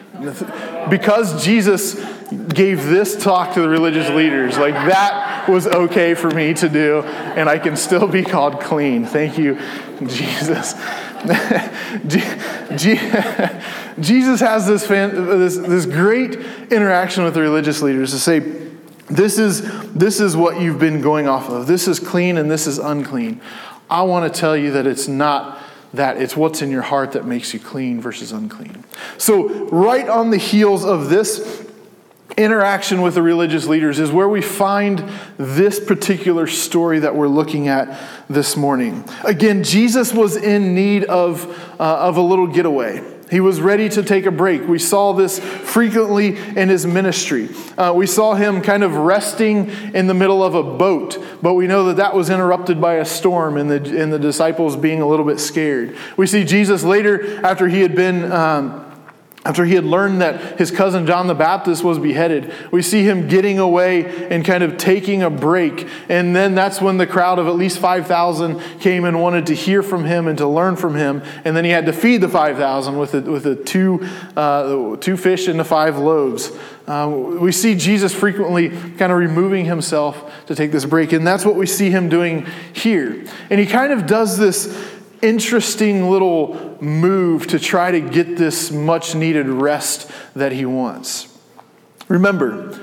Because 0.88 1.44
Jesus 1.44 1.94
gave 2.48 2.86
this 2.86 3.22
talk 3.22 3.54
to 3.54 3.60
the 3.60 3.68
religious 3.68 4.08
leaders, 4.08 4.56
like 4.56 4.74
that 4.74 5.46
was 5.48 5.66
okay 5.66 6.14
for 6.14 6.30
me 6.30 6.54
to 6.54 6.68
do, 6.68 7.02
and 7.02 7.48
I 7.48 7.58
can 7.58 7.76
still 7.76 8.08
be 8.08 8.22
called 8.22 8.60
clean. 8.60 9.04
Thank 9.04 9.36
you, 9.36 9.58
Jesus. 10.06 10.74
Jesus 14.00 14.40
has 14.40 14.66
this, 14.66 14.86
fan, 14.86 15.14
this, 15.38 15.56
this 15.56 15.86
great 15.86 16.34
interaction 16.70 17.24
with 17.24 17.34
the 17.34 17.40
religious 17.40 17.82
leaders 17.82 18.10
to 18.10 18.18
say, 18.18 18.40
this 19.08 19.38
is, 19.38 19.62
this 19.92 20.20
is 20.20 20.36
what 20.36 20.60
you've 20.60 20.78
been 20.78 21.00
going 21.00 21.28
off 21.28 21.50
of. 21.50 21.66
This 21.66 21.86
is 21.86 22.00
clean 22.00 22.38
and 22.38 22.50
this 22.50 22.66
is 22.66 22.78
unclean. 22.78 23.40
I 23.90 24.02
want 24.02 24.32
to 24.32 24.40
tell 24.40 24.56
you 24.56 24.72
that 24.72 24.86
it's 24.86 25.08
not 25.08 25.58
that, 25.92 26.20
it's 26.20 26.36
what's 26.36 26.62
in 26.62 26.70
your 26.70 26.82
heart 26.82 27.12
that 27.12 27.24
makes 27.24 27.54
you 27.54 27.60
clean 27.60 28.00
versus 28.00 28.32
unclean. 28.32 28.84
So, 29.18 29.66
right 29.66 30.08
on 30.08 30.30
the 30.30 30.38
heels 30.38 30.84
of 30.84 31.08
this 31.08 31.64
interaction 32.36 33.00
with 33.02 33.14
the 33.14 33.22
religious 33.22 33.66
leaders 33.66 34.00
is 34.00 34.10
where 34.10 34.28
we 34.28 34.42
find 34.42 35.08
this 35.36 35.78
particular 35.78 36.48
story 36.48 36.98
that 36.98 37.14
we're 37.14 37.28
looking 37.28 37.68
at 37.68 38.00
this 38.28 38.56
morning. 38.56 39.04
Again, 39.24 39.62
Jesus 39.62 40.12
was 40.12 40.36
in 40.36 40.74
need 40.74 41.04
of, 41.04 41.46
uh, 41.78 41.98
of 41.98 42.16
a 42.16 42.20
little 42.20 42.48
getaway. 42.48 43.13
He 43.34 43.40
was 43.40 43.60
ready 43.60 43.88
to 43.88 44.04
take 44.04 44.26
a 44.26 44.30
break. 44.30 44.68
We 44.68 44.78
saw 44.78 45.12
this 45.12 45.40
frequently 45.40 46.36
in 46.36 46.68
his 46.68 46.86
ministry. 46.86 47.48
Uh, 47.76 47.92
we 47.92 48.06
saw 48.06 48.34
him 48.34 48.62
kind 48.62 48.84
of 48.84 48.94
resting 48.94 49.70
in 49.92 50.06
the 50.06 50.14
middle 50.14 50.40
of 50.44 50.54
a 50.54 50.62
boat, 50.62 51.18
but 51.42 51.54
we 51.54 51.66
know 51.66 51.86
that 51.86 51.96
that 51.96 52.14
was 52.14 52.30
interrupted 52.30 52.80
by 52.80 52.94
a 52.94 53.04
storm 53.04 53.56
and 53.56 53.68
the, 53.68 54.00
and 54.00 54.12
the 54.12 54.20
disciples 54.20 54.76
being 54.76 55.00
a 55.00 55.06
little 55.08 55.26
bit 55.26 55.40
scared. 55.40 55.96
We 56.16 56.28
see 56.28 56.44
Jesus 56.44 56.84
later, 56.84 57.44
after 57.44 57.66
he 57.66 57.80
had 57.80 57.96
been. 57.96 58.30
Um, 58.30 58.83
after 59.46 59.66
he 59.66 59.74
had 59.74 59.84
learned 59.84 60.22
that 60.22 60.58
his 60.58 60.70
cousin 60.70 61.06
John 61.06 61.26
the 61.26 61.34
Baptist 61.34 61.84
was 61.84 61.98
beheaded, 61.98 62.50
we 62.70 62.80
see 62.80 63.04
him 63.04 63.28
getting 63.28 63.58
away 63.58 64.28
and 64.30 64.42
kind 64.42 64.64
of 64.64 64.78
taking 64.78 65.22
a 65.22 65.28
break. 65.28 65.86
And 66.08 66.34
then 66.34 66.54
that's 66.54 66.80
when 66.80 66.96
the 66.96 67.06
crowd 67.06 67.38
of 67.38 67.46
at 67.46 67.54
least 67.54 67.78
5,000 67.78 68.58
came 68.80 69.04
and 69.04 69.20
wanted 69.20 69.46
to 69.48 69.54
hear 69.54 69.82
from 69.82 70.04
him 70.04 70.28
and 70.28 70.38
to 70.38 70.48
learn 70.48 70.76
from 70.76 70.94
him. 70.94 71.22
And 71.44 71.54
then 71.54 71.64
he 71.64 71.70
had 71.70 71.84
to 71.86 71.92
feed 71.92 72.22
the 72.22 72.28
5,000 72.28 72.96
with 72.96 73.12
the, 73.12 73.20
with 73.20 73.42
the 73.42 73.54
two, 73.54 74.08
uh, 74.34 74.96
two 74.96 75.18
fish 75.18 75.46
and 75.46 75.60
the 75.60 75.64
five 75.64 75.98
loaves. 75.98 76.50
Uh, 76.86 77.08
we 77.08 77.52
see 77.52 77.74
Jesus 77.74 78.14
frequently 78.14 78.68
kind 78.68 79.10
of 79.10 79.18
removing 79.18 79.66
himself 79.66 80.46
to 80.46 80.54
take 80.54 80.70
this 80.70 80.84
break. 80.86 81.12
And 81.12 81.26
that's 81.26 81.44
what 81.44 81.56
we 81.56 81.66
see 81.66 81.90
him 81.90 82.08
doing 82.08 82.46
here. 82.72 83.24
And 83.50 83.60
he 83.60 83.66
kind 83.66 83.92
of 83.92 84.06
does 84.06 84.38
this 84.38 84.93
interesting 85.24 86.10
little 86.10 86.76
move 86.80 87.46
to 87.48 87.58
try 87.58 87.90
to 87.90 88.00
get 88.00 88.36
this 88.36 88.70
much 88.70 89.14
needed 89.14 89.48
rest 89.48 90.10
that 90.34 90.52
he 90.52 90.66
wants. 90.66 91.28
Remember, 92.08 92.78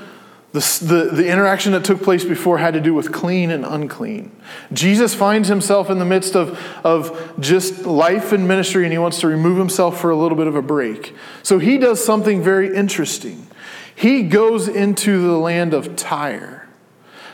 the, 0.52 0.60
the, 0.82 1.16
the, 1.16 1.28
interaction 1.28 1.72
that 1.72 1.84
took 1.84 2.02
place 2.02 2.26
before 2.26 2.58
had 2.58 2.74
to 2.74 2.80
do 2.80 2.92
with 2.92 3.10
clean 3.10 3.50
and 3.50 3.64
unclean. 3.64 4.30
Jesus 4.72 5.14
finds 5.14 5.48
himself 5.48 5.88
in 5.88 5.98
the 5.98 6.04
midst 6.04 6.36
of, 6.36 6.58
of 6.84 7.34
just 7.40 7.86
life 7.86 8.32
and 8.32 8.46
ministry, 8.46 8.84
and 8.84 8.92
he 8.92 8.98
wants 8.98 9.20
to 9.20 9.28
remove 9.28 9.56
himself 9.56 9.98
for 9.98 10.10
a 10.10 10.16
little 10.16 10.36
bit 10.36 10.46
of 10.46 10.54
a 10.54 10.60
break. 10.60 11.14
So 11.42 11.58
he 11.58 11.78
does 11.78 12.04
something 12.04 12.42
very 12.42 12.74
interesting. 12.74 13.46
He 13.94 14.24
goes 14.24 14.68
into 14.68 15.26
the 15.26 15.38
land 15.38 15.72
of 15.72 15.96
Tyre. 15.96 16.68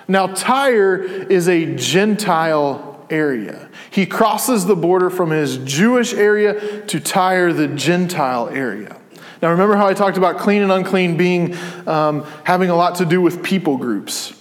Now, 0.06 0.28
Tyre 0.28 1.02
is 1.02 1.48
a 1.48 1.74
Gentile 1.74 2.87
area. 3.10 3.68
He 3.90 4.06
crosses 4.06 4.66
the 4.66 4.76
border 4.76 5.10
from 5.10 5.30
his 5.30 5.58
Jewish 5.58 6.12
area 6.14 6.82
to 6.86 7.00
Tyre, 7.00 7.52
the 7.52 7.68
Gentile 7.68 8.48
area. 8.48 8.96
Now, 9.40 9.50
remember 9.50 9.76
how 9.76 9.86
I 9.86 9.94
talked 9.94 10.16
about 10.16 10.38
clean 10.38 10.62
and 10.62 10.72
unclean 10.72 11.16
being 11.16 11.56
um, 11.86 12.24
having 12.44 12.70
a 12.70 12.76
lot 12.76 12.96
to 12.96 13.04
do 13.04 13.20
with 13.20 13.42
people 13.42 13.76
groups. 13.76 14.34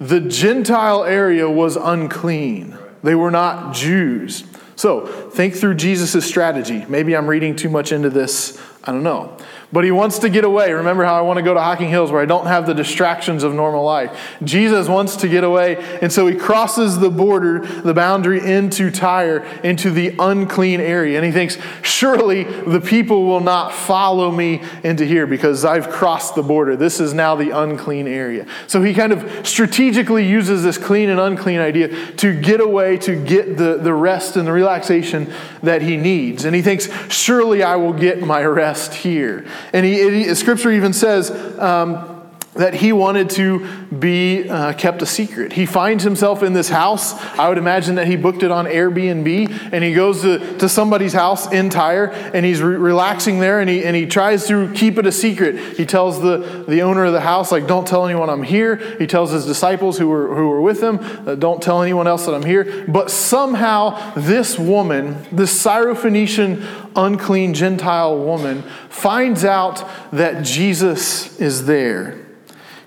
The 0.00 0.20
Gentile 0.20 1.04
area 1.04 1.50
was 1.50 1.76
unclean. 1.76 2.76
They 3.02 3.14
were 3.14 3.30
not 3.30 3.74
Jews. 3.74 4.44
So, 4.76 5.06
think 5.30 5.54
through 5.54 5.74
Jesus' 5.74 6.24
strategy. 6.24 6.84
Maybe 6.88 7.16
I'm 7.16 7.26
reading 7.26 7.56
too 7.56 7.70
much 7.70 7.92
into 7.92 8.10
this. 8.10 8.60
I 8.84 8.92
don't 8.92 9.02
know 9.02 9.36
but 9.72 9.84
he 9.84 9.90
wants 9.90 10.18
to 10.20 10.28
get 10.28 10.44
away. 10.44 10.72
Remember 10.72 11.04
how 11.04 11.14
I 11.14 11.20
want 11.22 11.38
to 11.38 11.42
go 11.42 11.54
to 11.54 11.60
Hocking 11.60 11.88
Hills 11.88 12.12
where 12.12 12.22
I 12.22 12.26
don't 12.26 12.46
have 12.46 12.66
the 12.66 12.74
distractions 12.74 13.42
of 13.42 13.54
normal 13.54 13.84
life. 13.84 14.36
Jesus 14.44 14.88
wants 14.88 15.16
to 15.16 15.28
get 15.28 15.44
away, 15.44 15.76
and 16.00 16.12
so 16.12 16.26
he 16.26 16.36
crosses 16.36 16.98
the 16.98 17.10
border, 17.10 17.60
the 17.60 17.94
boundary 17.94 18.40
into 18.40 18.90
Tyre, 18.90 19.44
into 19.62 19.90
the 19.90 20.14
unclean 20.18 20.80
area. 20.80 21.16
And 21.16 21.26
he 21.26 21.32
thinks, 21.32 21.58
surely 21.82 22.44
the 22.44 22.80
people 22.80 23.24
will 23.24 23.40
not 23.40 23.72
follow 23.72 24.30
me 24.30 24.62
into 24.84 25.04
here 25.04 25.26
because 25.26 25.64
I've 25.64 25.90
crossed 25.90 26.34
the 26.34 26.42
border. 26.42 26.76
This 26.76 27.00
is 27.00 27.12
now 27.12 27.34
the 27.34 27.50
unclean 27.50 28.06
area. 28.06 28.46
So 28.66 28.82
he 28.82 28.94
kind 28.94 29.12
of 29.12 29.46
strategically 29.46 30.26
uses 30.26 30.62
this 30.62 30.78
clean 30.78 31.10
and 31.10 31.18
unclean 31.18 31.60
idea 31.60 31.88
to 32.16 32.40
get 32.40 32.60
away, 32.60 32.98
to 32.98 33.22
get 33.22 33.56
the, 33.56 33.78
the 33.78 33.92
rest 33.94 34.36
and 34.36 34.46
the 34.46 34.52
relaxation 34.52 35.32
that 35.62 35.82
he 35.82 35.96
needs. 35.96 36.44
And 36.44 36.54
he 36.54 36.62
thinks, 36.62 36.88
surely 37.12 37.62
I 37.62 37.76
will 37.76 37.92
get 37.92 38.20
my 38.20 38.44
rest 38.44 38.94
here. 38.94 39.46
And 39.72 39.86
he, 39.86 40.34
scripture 40.34 40.70
even 40.70 40.92
says, 40.92 41.30
um, 41.58 42.15
that 42.56 42.74
he 42.74 42.92
wanted 42.92 43.30
to 43.30 43.66
be 43.86 44.48
uh, 44.48 44.72
kept 44.72 45.02
a 45.02 45.06
secret. 45.06 45.52
He 45.52 45.66
finds 45.66 46.04
himself 46.04 46.42
in 46.42 46.52
this 46.52 46.68
house. 46.68 47.14
I 47.38 47.48
would 47.48 47.58
imagine 47.58 47.96
that 47.96 48.06
he 48.06 48.16
booked 48.16 48.42
it 48.42 48.50
on 48.50 48.66
Airbnb 48.66 49.70
and 49.72 49.84
he 49.84 49.94
goes 49.94 50.22
to, 50.22 50.58
to 50.58 50.68
somebody's 50.68 51.12
house 51.12 51.50
in 51.52 51.70
Tyre 51.70 52.10
and 52.34 52.44
he's 52.44 52.62
re- 52.62 52.76
relaxing 52.76 53.40
there 53.40 53.60
and 53.60 53.68
he, 53.68 53.84
and 53.84 53.94
he 53.94 54.06
tries 54.06 54.46
to 54.48 54.72
keep 54.72 54.98
it 54.98 55.06
a 55.06 55.12
secret. 55.12 55.76
He 55.76 55.86
tells 55.86 56.20
the, 56.20 56.64
the 56.66 56.80
owner 56.82 57.04
of 57.04 57.12
the 57.12 57.20
house, 57.20 57.52
like, 57.52 57.66
don't 57.66 57.86
tell 57.86 58.04
anyone 58.06 58.30
I'm 58.30 58.42
here. 58.42 58.76
He 58.98 59.06
tells 59.06 59.30
his 59.30 59.46
disciples 59.46 59.98
who 59.98 60.08
were, 60.08 60.34
who 60.34 60.48
were 60.48 60.60
with 60.60 60.82
him, 60.82 60.98
uh, 61.00 61.34
don't 61.34 61.62
tell 61.62 61.82
anyone 61.82 62.06
else 62.06 62.26
that 62.26 62.34
I'm 62.34 62.44
here. 62.44 62.84
But 62.88 63.10
somehow 63.10 64.14
this 64.14 64.58
woman, 64.58 65.24
this 65.30 65.64
Syrophoenician 65.64 66.90
unclean 66.96 67.54
Gentile 67.54 68.18
woman, 68.18 68.62
finds 68.88 69.44
out 69.44 69.84
that 70.12 70.44
Jesus 70.44 71.38
is 71.38 71.66
there. 71.66 72.25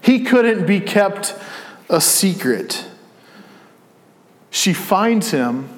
He 0.01 0.23
couldn't 0.23 0.65
be 0.65 0.79
kept 0.79 1.35
a 1.89 1.99
secret. 1.99 2.85
She 4.49 4.73
finds 4.73 5.31
him 5.31 5.69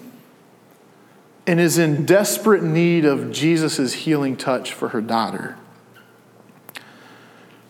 and 1.48 1.60
is 1.60 1.78
in 1.78 2.06
desperate 2.06 2.63
need 2.63 3.06
of 3.06 3.32
Jesus' 3.32 3.94
healing 3.94 4.38
touch 4.38 4.74
for 4.74 4.90
her 4.90 5.01
daughter. 5.01 5.58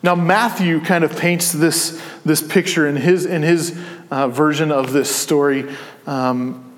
Now, 0.04 0.16
Matthew 0.16 0.82
kind 0.82 1.04
of 1.04 1.16
paints 1.18 1.52
this, 1.52 2.02
this 2.26 2.42
picture 2.42 2.88
in 2.88 2.96
his, 2.96 3.26
in 3.26 3.44
his 3.44 3.80
uh, 4.10 4.28
version 4.28 4.72
of 4.72 4.94
this 4.94 5.16
story. 5.16 5.72
Um, 6.08 6.74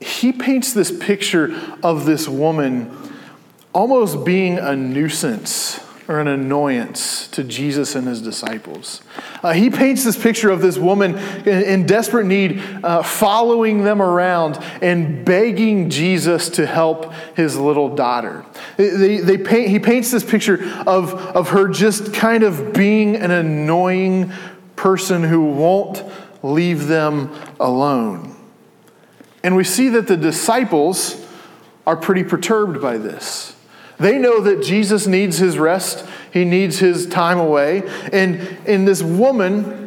he 0.00 0.32
paints 0.32 0.72
this 0.72 0.90
picture 0.90 1.54
of 1.82 2.06
this 2.06 2.26
woman 2.26 2.90
almost 3.74 4.24
being 4.24 4.58
a 4.58 4.74
nuisance 4.74 5.83
or 6.06 6.20
an 6.20 6.28
annoyance 6.28 7.28
to 7.28 7.42
Jesus 7.42 7.94
and 7.94 8.06
his 8.06 8.20
disciples. 8.20 9.00
Uh, 9.42 9.52
he 9.52 9.70
paints 9.70 10.04
this 10.04 10.20
picture 10.20 10.50
of 10.50 10.60
this 10.60 10.76
woman 10.76 11.16
in, 11.46 11.62
in 11.62 11.86
desperate 11.86 12.26
need, 12.26 12.62
uh, 12.82 13.02
following 13.02 13.84
them 13.84 14.02
around 14.02 14.58
and 14.82 15.24
begging 15.24 15.88
Jesus 15.88 16.50
to 16.50 16.66
help 16.66 17.12
his 17.36 17.56
little 17.56 17.94
daughter. 17.94 18.44
They, 18.76 19.18
they 19.18 19.38
paint, 19.38 19.70
he 19.70 19.78
paints 19.78 20.10
this 20.10 20.24
picture 20.24 20.62
of, 20.86 21.14
of 21.14 21.50
her 21.50 21.68
just 21.68 22.12
kind 22.12 22.42
of 22.42 22.72
being 22.74 23.16
an 23.16 23.30
annoying 23.30 24.30
person 24.76 25.22
who 25.22 25.44
won't 25.44 26.04
leave 26.42 26.86
them 26.86 27.34
alone. 27.58 28.36
And 29.42 29.56
we 29.56 29.64
see 29.64 29.88
that 29.90 30.06
the 30.06 30.16
disciples 30.16 31.24
are 31.86 31.96
pretty 31.96 32.24
perturbed 32.24 32.80
by 32.80 32.98
this. 32.98 33.54
They 33.98 34.18
know 34.18 34.40
that 34.40 34.62
Jesus 34.62 35.06
needs 35.06 35.38
his 35.38 35.58
rest, 35.58 36.04
he 36.32 36.44
needs 36.44 36.78
his 36.78 37.06
time 37.06 37.38
away. 37.38 37.82
And, 38.12 38.40
and 38.66 38.86
this 38.88 39.02
woman 39.02 39.84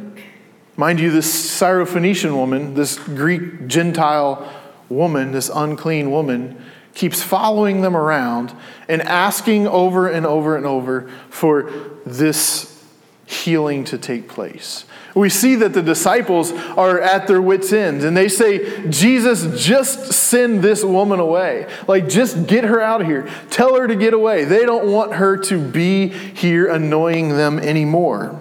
Mind 0.80 1.00
you, 1.00 1.10
this 1.10 1.60
Syrophoenician 1.60 2.36
woman, 2.36 2.76
this 2.76 3.00
Greek 3.00 3.66
Gentile 3.66 4.48
woman, 4.90 5.32
this 5.32 5.50
unclean 5.54 6.12
woman, 6.12 6.64
keeps 6.94 7.22
following 7.22 7.82
them 7.82 7.98
around 7.98 8.56
and 8.88 9.02
asking 9.02 9.68
over 9.68 10.08
and 10.08 10.24
over 10.24 10.56
and 10.56 10.68
over 10.68 11.10
for 11.32 11.72
this 12.06 12.86
healing 13.26 13.86
to 13.86 13.98
take 13.98 14.30
place. 14.30 14.86
We 15.18 15.30
see 15.30 15.56
that 15.56 15.74
the 15.74 15.82
disciples 15.82 16.52
are 16.52 17.02
at 17.02 17.26
their 17.26 17.42
wits' 17.42 17.74
ends 17.74 18.04
and 18.04 18.16
they 18.16 18.30
say, 18.30 18.88
Jesus, 18.88 19.66
just 19.66 20.14
send 20.14 20.62
this 20.62 20.84
woman 20.84 21.20
away. 21.20 21.68
Like, 21.88 22.08
just 22.08 22.46
get 22.46 22.64
her 22.66 22.80
out 22.80 23.02
of 23.02 23.08
here. 23.08 23.28
Tell 23.50 23.76
her 23.80 23.88
to 23.88 23.96
get 23.96 24.14
away. 24.14 24.46
They 24.46 24.64
don't 24.64 24.92
want 24.92 25.14
her 25.14 25.36
to 25.36 25.60
be 25.60 26.10
here 26.10 26.68
annoying 26.68 27.30
them 27.30 27.58
anymore. 27.58 28.40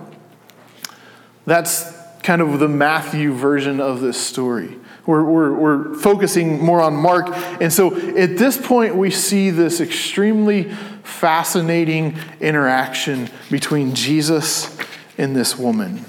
That's 1.46 1.96
kind 2.22 2.42
of 2.42 2.58
the 2.58 2.68
Matthew 2.68 3.32
version 3.32 3.80
of 3.80 4.02
this 4.02 4.20
story. 4.20 4.76
We're, 5.06 5.24
we're, 5.24 5.54
we're 5.54 5.94
focusing 5.94 6.62
more 6.62 6.82
on 6.82 6.94
Mark. 6.94 7.28
And 7.62 7.72
so 7.72 7.96
at 7.96 8.36
this 8.36 8.58
point, 8.58 8.96
we 8.96 9.10
see 9.10 9.48
this 9.48 9.80
extremely 9.80 10.64
fascinating 11.04 12.18
interaction 12.40 13.30
between 13.50 13.94
Jesus 13.94 14.76
and 15.16 15.34
this 15.34 15.56
woman. 15.56 16.04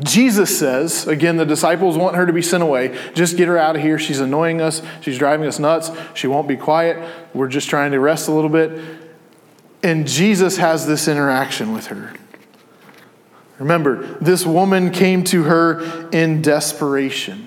Jesus 0.00 0.58
says, 0.58 1.06
again, 1.06 1.38
the 1.38 1.46
disciples 1.46 1.96
want 1.96 2.16
her 2.16 2.26
to 2.26 2.32
be 2.32 2.42
sent 2.42 2.62
away. 2.62 2.98
Just 3.14 3.36
get 3.36 3.48
her 3.48 3.56
out 3.56 3.76
of 3.76 3.82
here. 3.82 3.98
She's 3.98 4.20
annoying 4.20 4.60
us. 4.60 4.82
She's 5.00 5.16
driving 5.16 5.46
us 5.46 5.58
nuts. 5.58 5.90
She 6.12 6.26
won't 6.26 6.46
be 6.46 6.56
quiet. 6.56 7.02
We're 7.32 7.48
just 7.48 7.70
trying 7.70 7.92
to 7.92 8.00
rest 8.00 8.28
a 8.28 8.32
little 8.32 8.50
bit. 8.50 8.78
And 9.82 10.06
Jesus 10.06 10.58
has 10.58 10.86
this 10.86 11.08
interaction 11.08 11.72
with 11.72 11.86
her. 11.86 12.12
Remember, 13.58 14.18
this 14.20 14.44
woman 14.44 14.90
came 14.90 15.24
to 15.24 15.44
her 15.44 16.10
in 16.10 16.42
desperation. 16.42 17.46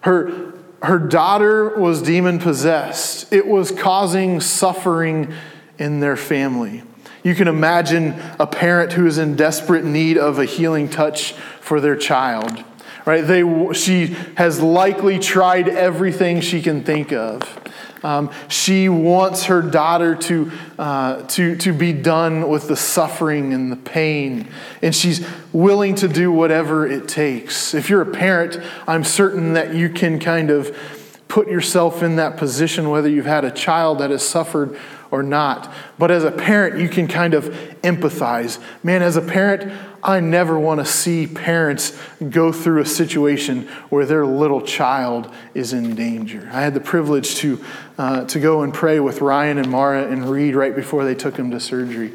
Her, 0.00 0.54
her 0.82 0.98
daughter 0.98 1.78
was 1.78 2.02
demon 2.02 2.40
possessed, 2.40 3.32
it 3.32 3.46
was 3.46 3.70
causing 3.70 4.40
suffering 4.40 5.32
in 5.78 6.00
their 6.00 6.16
family. 6.16 6.82
You 7.24 7.34
can 7.34 7.48
imagine 7.48 8.14
a 8.38 8.46
parent 8.46 8.92
who 8.92 9.06
is 9.06 9.18
in 9.18 9.34
desperate 9.34 9.84
need 9.84 10.16
of 10.16 10.38
a 10.38 10.44
healing 10.44 10.88
touch 10.88 11.32
for 11.60 11.80
their 11.80 11.96
child. 11.96 12.62
Right? 13.06 13.22
They, 13.22 13.42
she 13.72 14.08
has 14.36 14.60
likely 14.60 15.18
tried 15.18 15.68
everything 15.68 16.40
she 16.40 16.62
can 16.62 16.84
think 16.84 17.12
of. 17.12 17.60
Um, 18.02 18.30
she 18.48 18.90
wants 18.90 19.44
her 19.44 19.62
daughter 19.62 20.14
to, 20.14 20.52
uh, 20.78 21.22
to, 21.22 21.56
to 21.56 21.72
be 21.72 21.94
done 21.94 22.50
with 22.50 22.68
the 22.68 22.76
suffering 22.76 23.54
and 23.54 23.72
the 23.72 23.76
pain, 23.76 24.48
and 24.82 24.94
she's 24.94 25.26
willing 25.54 25.94
to 25.96 26.08
do 26.08 26.30
whatever 26.30 26.86
it 26.86 27.08
takes. 27.08 27.72
If 27.72 27.88
you're 27.88 28.02
a 28.02 28.06
parent, 28.06 28.60
I'm 28.86 29.04
certain 29.04 29.54
that 29.54 29.74
you 29.74 29.88
can 29.88 30.18
kind 30.18 30.50
of 30.50 30.76
put 31.28 31.48
yourself 31.48 32.02
in 32.02 32.16
that 32.16 32.36
position, 32.36 32.90
whether 32.90 33.08
you've 33.08 33.24
had 33.24 33.44
a 33.44 33.50
child 33.50 34.00
that 34.00 34.10
has 34.10 34.22
suffered 34.22 34.78
or 35.14 35.22
not. 35.22 35.72
But 35.96 36.10
as 36.10 36.24
a 36.24 36.32
parent, 36.32 36.80
you 36.80 36.88
can 36.88 37.06
kind 37.06 37.34
of 37.34 37.44
empathize. 37.82 38.60
Man, 38.82 39.00
as 39.00 39.16
a 39.16 39.22
parent, 39.22 39.72
I 40.02 40.18
never 40.18 40.58
want 40.58 40.80
to 40.80 40.84
see 40.84 41.28
parents 41.28 41.96
go 42.30 42.50
through 42.50 42.82
a 42.82 42.86
situation 42.86 43.68
where 43.90 44.04
their 44.04 44.26
little 44.26 44.60
child 44.60 45.32
is 45.54 45.72
in 45.72 45.94
danger. 45.94 46.50
I 46.52 46.62
had 46.62 46.74
the 46.74 46.80
privilege 46.80 47.36
to, 47.36 47.64
uh, 47.96 48.24
to 48.24 48.40
go 48.40 48.62
and 48.62 48.74
pray 48.74 48.98
with 48.98 49.20
Ryan 49.20 49.58
and 49.58 49.70
Mara 49.70 50.10
and 50.10 50.28
Reed 50.28 50.56
right 50.56 50.74
before 50.74 51.04
they 51.04 51.14
took 51.14 51.36
him 51.36 51.52
to 51.52 51.60
surgery. 51.60 52.12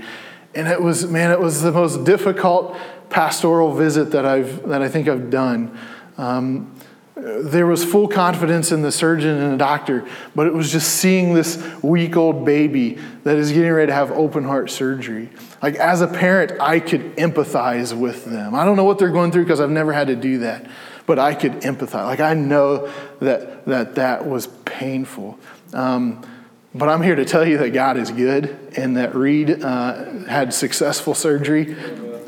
And 0.53 0.67
it 0.67 0.81
was, 0.81 1.07
man, 1.07 1.31
it 1.31 1.39
was 1.39 1.61
the 1.61 1.71
most 1.71 2.03
difficult 2.03 2.77
pastoral 3.09 3.73
visit 3.73 4.11
that, 4.11 4.25
I've, 4.25 4.67
that 4.67 4.81
I 4.81 4.89
think 4.89 5.07
I've 5.07 5.29
done. 5.29 5.77
Um, 6.17 6.75
there 7.21 7.65
was 7.65 7.83
full 7.83 8.07
confidence 8.07 8.71
in 8.71 8.81
the 8.81 8.91
surgeon 8.91 9.37
and 9.37 9.53
the 9.53 9.57
doctor, 9.57 10.07
but 10.35 10.47
it 10.47 10.53
was 10.53 10.71
just 10.71 10.95
seeing 10.95 11.33
this 11.33 11.61
week 11.81 12.15
old 12.15 12.45
baby 12.45 12.97
that 13.23 13.37
is 13.37 13.51
getting 13.51 13.71
ready 13.71 13.87
to 13.87 13.93
have 13.93 14.11
open 14.11 14.43
heart 14.43 14.69
surgery. 14.69 15.29
Like, 15.61 15.75
as 15.75 16.01
a 16.01 16.07
parent, 16.07 16.53
I 16.61 16.79
could 16.79 17.15
empathize 17.17 17.97
with 17.97 18.25
them. 18.25 18.55
I 18.55 18.65
don't 18.65 18.77
know 18.77 18.85
what 18.85 18.99
they're 18.99 19.11
going 19.11 19.31
through 19.31 19.43
because 19.43 19.59
I've 19.59 19.69
never 19.69 19.91
had 19.91 20.07
to 20.07 20.15
do 20.15 20.39
that, 20.39 20.69
but 21.05 21.19
I 21.19 21.35
could 21.35 21.53
empathize. 21.61 22.05
Like, 22.05 22.21
I 22.21 22.33
know 22.33 22.91
that 23.19 23.65
that, 23.65 23.95
that 23.95 24.27
was 24.27 24.47
painful. 24.65 25.37
Um, 25.73 26.25
but 26.73 26.87
I'm 26.87 27.01
here 27.01 27.15
to 27.15 27.25
tell 27.25 27.47
you 27.47 27.57
that 27.57 27.71
God 27.71 27.97
is 27.97 28.11
good 28.11 28.55
and 28.77 28.97
that 28.97 29.15
Reed 29.15 29.63
uh, 29.63 30.25
had 30.25 30.53
successful 30.53 31.15
surgery. 31.15 31.75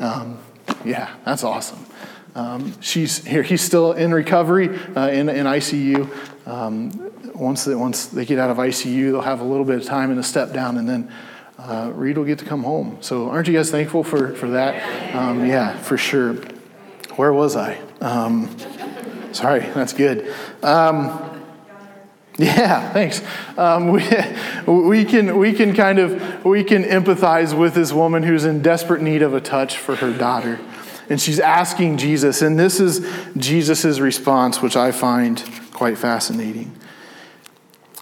Um, 0.00 0.38
yeah, 0.84 1.14
that's 1.24 1.44
awesome. 1.44 1.86
Um, 2.34 2.80
she's 2.80 3.24
here. 3.24 3.42
He's 3.42 3.60
still 3.60 3.92
in 3.92 4.12
recovery 4.12 4.68
uh, 4.96 5.08
in, 5.08 5.28
in 5.28 5.46
ICU. 5.46 6.08
Um, 6.46 7.10
once, 7.34 7.64
they, 7.64 7.74
once 7.74 8.06
they 8.06 8.24
get 8.24 8.38
out 8.38 8.50
of 8.50 8.56
ICU, 8.56 9.12
they'll 9.12 9.20
have 9.20 9.40
a 9.40 9.44
little 9.44 9.64
bit 9.64 9.76
of 9.76 9.84
time 9.84 10.10
and 10.10 10.18
a 10.18 10.22
step 10.22 10.52
down, 10.52 10.78
and 10.78 10.88
then 10.88 11.12
uh, 11.58 11.90
Reed 11.94 12.16
will 12.16 12.24
get 12.24 12.38
to 12.38 12.44
come 12.44 12.62
home. 12.62 12.98
So, 13.00 13.28
aren't 13.28 13.48
you 13.48 13.54
guys 13.54 13.70
thankful 13.70 14.02
for, 14.02 14.34
for 14.34 14.50
that? 14.50 15.14
Um, 15.14 15.46
yeah, 15.46 15.76
for 15.78 15.98
sure. 15.98 16.34
Where 17.16 17.32
was 17.32 17.56
I? 17.56 17.78
Um, 18.00 18.56
sorry, 19.32 19.60
that's 19.60 19.92
good. 19.92 20.34
Um, 20.62 21.28
yeah, 22.38 22.92
thanks. 22.92 23.22
Um, 23.58 23.88
we, 23.92 24.02
we, 24.66 25.04
can, 25.04 25.36
we 25.36 25.52
can 25.52 25.74
kind 25.74 25.98
of 25.98 26.44
we 26.46 26.64
can 26.64 26.82
empathize 26.82 27.56
with 27.56 27.74
this 27.74 27.92
woman 27.92 28.22
who's 28.22 28.46
in 28.46 28.62
desperate 28.62 29.02
need 29.02 29.20
of 29.20 29.34
a 29.34 29.40
touch 29.40 29.76
for 29.76 29.96
her 29.96 30.16
daughter 30.16 30.58
and 31.12 31.20
she's 31.20 31.38
asking 31.38 31.98
Jesus. 31.98 32.40
And 32.40 32.58
this 32.58 32.80
is 32.80 33.06
Jesus' 33.36 33.98
response, 33.98 34.62
which 34.62 34.78
I 34.78 34.92
find 34.92 35.44
quite 35.74 35.98
fascinating. 35.98 36.74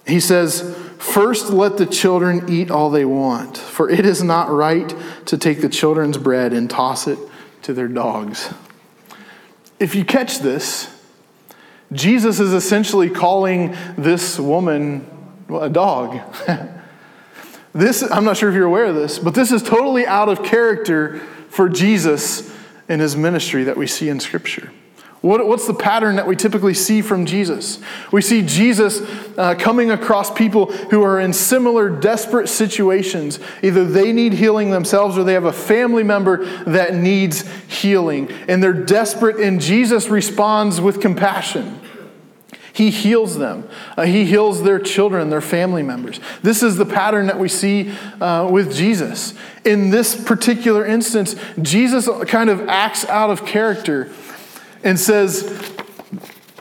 He 0.07 0.21
says, 0.21 0.77
First, 0.97 1.51
let 1.51 1.77
the 1.77 1.87
children 1.87 2.49
eat 2.49 2.71
all 2.71 2.89
they 2.89 3.05
want, 3.05 3.57
for 3.57 3.91
it 3.91 4.07
is 4.07 4.23
not 4.23 4.49
right 4.49 4.95
to 5.27 5.37
take 5.37 5.61
the 5.61 5.69
children's 5.69 6.19
bread 6.19 6.53
and 6.53 6.71
toss 6.71 7.09
it 7.09 7.19
to 7.63 7.73
their 7.73 7.89
dogs. 7.89 8.55
If 9.81 9.97
you 9.97 10.05
catch 10.05 10.39
this, 10.39 10.89
Jesus 11.91 12.39
is 12.39 12.53
essentially 12.53 13.11
calling 13.11 13.77
this 13.99 14.39
woman 14.39 15.05
a 15.53 15.69
dog. 15.69 16.21
this, 17.73 18.09
I'm 18.09 18.25
not 18.25 18.37
sure 18.37 18.51
if 18.51 18.55
you're 18.55 18.67
aware 18.67 18.85
of 18.85 18.95
this, 18.95 19.19
but 19.19 19.35
this 19.35 19.51
is 19.51 19.65
totally 19.65 20.07
out 20.07 20.29
of 20.29 20.45
character 20.45 21.19
for 21.49 21.69
Jesus 21.69 22.57
in 22.91 23.01
his 23.01 23.17
ministry 23.17 23.65
that 23.65 23.79
we 23.79 23.87
see 23.87 24.11
in 24.11 24.21
Scripture. 24.21 24.71
What, 25.21 25.47
what's 25.47 25.67
the 25.67 25.75
pattern 25.75 26.17
that 26.17 26.27
we 26.27 26.35
typically 26.35 26.73
see 26.73 27.03
from 27.03 27.27
Jesus? 27.27 27.79
We 28.11 28.23
see 28.23 28.41
Jesus 28.41 29.03
uh, 29.37 29.55
coming 29.55 29.91
across 29.91 30.33
people 30.33 30.67
who 30.67 31.03
are 31.03 31.21
in 31.21 31.35
similar 31.35 31.91
desperate 31.91 32.49
situations. 32.49 33.39
Either 33.63 33.85
they 33.85 34.13
need 34.13 34.33
healing 34.33 34.71
themselves 34.71 35.19
or 35.19 35.25
they 35.25 35.35
have 35.35 35.45
a 35.45 35.53
family 35.53 36.03
member 36.03 36.47
that 36.65 36.95
needs 36.95 37.47
healing. 37.67 38.31
And 38.49 38.63
they're 38.63 38.73
desperate, 38.73 39.37
and 39.37 39.61
Jesus 39.61 40.09
responds 40.09 40.81
with 40.81 41.03
compassion. 41.03 41.81
He 42.81 42.89
heals 42.89 43.37
them. 43.37 43.69
Uh, 43.95 44.05
he 44.05 44.25
heals 44.25 44.63
their 44.63 44.79
children, 44.79 45.29
their 45.29 45.43
family 45.43 45.83
members. 45.83 46.19
This 46.41 46.63
is 46.63 46.77
the 46.77 46.87
pattern 46.87 47.27
that 47.27 47.39
we 47.39 47.47
see 47.47 47.91
uh, 48.23 48.49
with 48.51 48.75
Jesus. 48.75 49.35
In 49.67 49.91
this 49.91 50.25
particular 50.25 50.87
instance, 50.87 51.37
Jesus 51.61 52.09
kind 52.25 52.49
of 52.49 52.67
acts 52.71 53.05
out 53.05 53.29
of 53.29 53.45
character 53.45 54.11
and 54.83 54.99
says, 54.99 55.43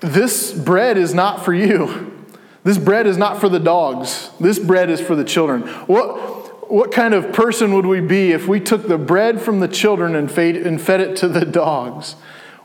This 0.01 0.51
bread 0.51 0.97
is 0.97 1.13
not 1.13 1.45
for 1.45 1.53
you. 1.53 2.25
This 2.65 2.77
bread 2.77 3.07
is 3.07 3.15
not 3.15 3.39
for 3.39 3.47
the 3.47 3.57
dogs. 3.57 4.29
This 4.41 4.59
bread 4.59 4.89
is 4.89 4.99
for 4.99 5.15
the 5.15 5.23
children. 5.23 5.61
What, 5.87 6.69
what 6.69 6.91
kind 6.91 7.13
of 7.13 7.31
person 7.31 7.73
would 7.75 7.85
we 7.85 8.01
be 8.01 8.33
if 8.33 8.45
we 8.45 8.59
took 8.59 8.89
the 8.89 8.97
bread 8.97 9.39
from 9.39 9.61
the 9.61 9.69
children 9.69 10.15
and 10.15 10.29
fed, 10.29 10.57
and 10.57 10.81
fed 10.81 10.99
it 10.99 11.15
to 11.15 11.29
the 11.29 11.45
dogs? 11.45 12.17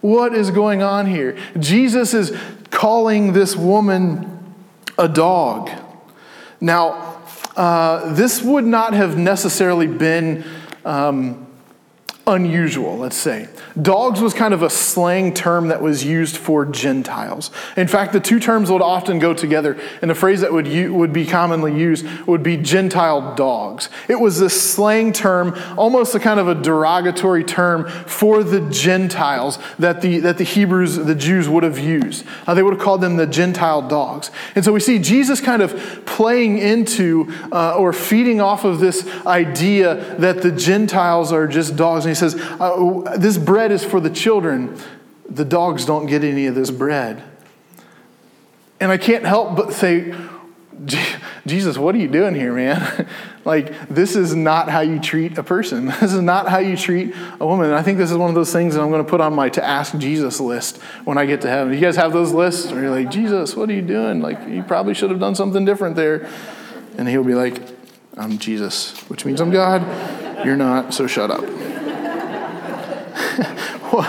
What 0.04 0.34
is 0.34 0.50
going 0.50 0.82
on 0.82 1.06
here? 1.06 1.34
Jesus 1.58 2.12
is 2.12 2.36
calling 2.68 3.32
this 3.32 3.56
woman 3.56 4.54
a 4.98 5.08
dog. 5.08 5.70
Now, 6.60 7.22
uh, 7.56 8.12
this 8.12 8.42
would 8.42 8.66
not 8.66 8.92
have 8.92 9.16
necessarily 9.16 9.86
been 9.86 10.44
um, 10.84 11.46
unusual, 12.26 12.96
let's 12.96 13.16
say. 13.16 13.48
Dogs 13.80 14.20
was 14.20 14.32
kind 14.32 14.54
of 14.54 14.62
a 14.62 14.70
slang 14.70 15.34
term 15.34 15.68
that 15.68 15.82
was 15.82 16.04
used 16.04 16.36
for 16.36 16.64
Gentiles. 16.64 17.50
In 17.76 17.86
fact, 17.86 18.12
the 18.12 18.20
two 18.20 18.40
terms 18.40 18.70
would 18.70 18.82
often 18.82 19.18
go 19.18 19.34
together, 19.34 19.78
and 20.00 20.10
the 20.10 20.14
phrase 20.14 20.40
that 20.40 20.52
would, 20.52 20.66
would 20.90 21.12
be 21.12 21.26
commonly 21.26 21.76
used 21.76 22.06
would 22.26 22.42
be 22.42 22.56
Gentile 22.56 23.34
dogs. 23.34 23.88
It 24.08 24.20
was 24.20 24.38
this 24.38 24.60
slang 24.74 25.12
term, 25.12 25.58
almost 25.76 26.14
a 26.14 26.20
kind 26.20 26.40
of 26.40 26.48
a 26.48 26.54
derogatory 26.54 27.44
term 27.44 27.88
for 27.88 28.42
the 28.42 28.60
Gentiles 28.70 29.58
that 29.78 30.00
the, 30.00 30.20
that 30.20 30.38
the 30.38 30.44
Hebrews, 30.44 30.96
the 30.96 31.14
Jews, 31.14 31.48
would 31.48 31.62
have 31.62 31.78
used. 31.78 32.24
Uh, 32.46 32.54
they 32.54 32.62
would 32.62 32.74
have 32.74 32.82
called 32.82 33.00
them 33.00 33.16
the 33.16 33.26
Gentile 33.26 33.86
dogs. 33.86 34.30
And 34.54 34.64
so 34.64 34.72
we 34.72 34.80
see 34.80 34.98
Jesus 34.98 35.40
kind 35.40 35.62
of 35.62 36.04
playing 36.06 36.58
into 36.58 37.32
uh, 37.52 37.76
or 37.76 37.92
feeding 37.92 38.40
off 38.40 38.64
of 38.64 38.80
this 38.80 39.06
idea 39.26 40.16
that 40.18 40.42
the 40.42 40.52
Gentiles 40.52 41.32
are 41.32 41.46
just 41.46 41.76
dogs. 41.76 42.06
And 42.06 42.13
he 42.14 42.18
says, 42.18 42.34
uh, 42.36 43.16
This 43.16 43.38
bread 43.38 43.72
is 43.72 43.84
for 43.84 44.00
the 44.00 44.10
children. 44.10 44.78
The 45.28 45.44
dogs 45.44 45.84
don't 45.84 46.06
get 46.06 46.22
any 46.22 46.46
of 46.46 46.54
this 46.54 46.70
bread. 46.70 47.22
And 48.80 48.92
I 48.92 48.98
can't 48.98 49.24
help 49.24 49.56
but 49.56 49.72
say, 49.72 50.14
Jesus, 51.46 51.78
what 51.78 51.94
are 51.94 51.98
you 51.98 52.08
doing 52.08 52.34
here, 52.34 52.52
man? 52.52 53.08
like, 53.44 53.88
this 53.88 54.16
is 54.16 54.34
not 54.34 54.68
how 54.68 54.80
you 54.80 54.98
treat 54.98 55.38
a 55.38 55.42
person. 55.42 55.86
This 56.00 56.12
is 56.12 56.20
not 56.20 56.48
how 56.48 56.58
you 56.58 56.76
treat 56.76 57.14
a 57.40 57.46
woman. 57.46 57.66
And 57.66 57.74
I 57.74 57.82
think 57.82 57.98
this 57.98 58.10
is 58.10 58.16
one 58.16 58.28
of 58.28 58.34
those 58.34 58.52
things 58.52 58.74
that 58.74 58.82
I'm 58.82 58.90
going 58.90 59.04
to 59.04 59.08
put 59.08 59.20
on 59.20 59.34
my 59.34 59.48
to 59.50 59.64
ask 59.64 59.96
Jesus 59.96 60.40
list 60.40 60.78
when 61.04 61.16
I 61.16 61.26
get 61.26 61.40
to 61.42 61.48
heaven. 61.48 61.72
You 61.72 61.80
guys 61.80 61.96
have 61.96 62.12
those 62.12 62.32
lists? 62.32 62.72
Or 62.72 62.80
you're 62.80 62.90
like, 62.90 63.10
Jesus, 63.10 63.56
what 63.56 63.70
are 63.70 63.72
you 63.72 63.82
doing? 63.82 64.20
Like, 64.20 64.48
you 64.48 64.62
probably 64.62 64.94
should 64.94 65.10
have 65.10 65.20
done 65.20 65.34
something 65.34 65.64
different 65.64 65.96
there. 65.96 66.28
And 66.98 67.08
he'll 67.08 67.24
be 67.24 67.34
like, 67.34 67.60
I'm 68.16 68.38
Jesus, 68.38 68.98
which 69.08 69.24
means 69.24 69.40
I'm 69.40 69.50
God. 69.50 69.82
You're 70.44 70.56
not, 70.56 70.94
so 70.94 71.06
shut 71.06 71.30
up. 71.30 71.44
what, 73.90 74.06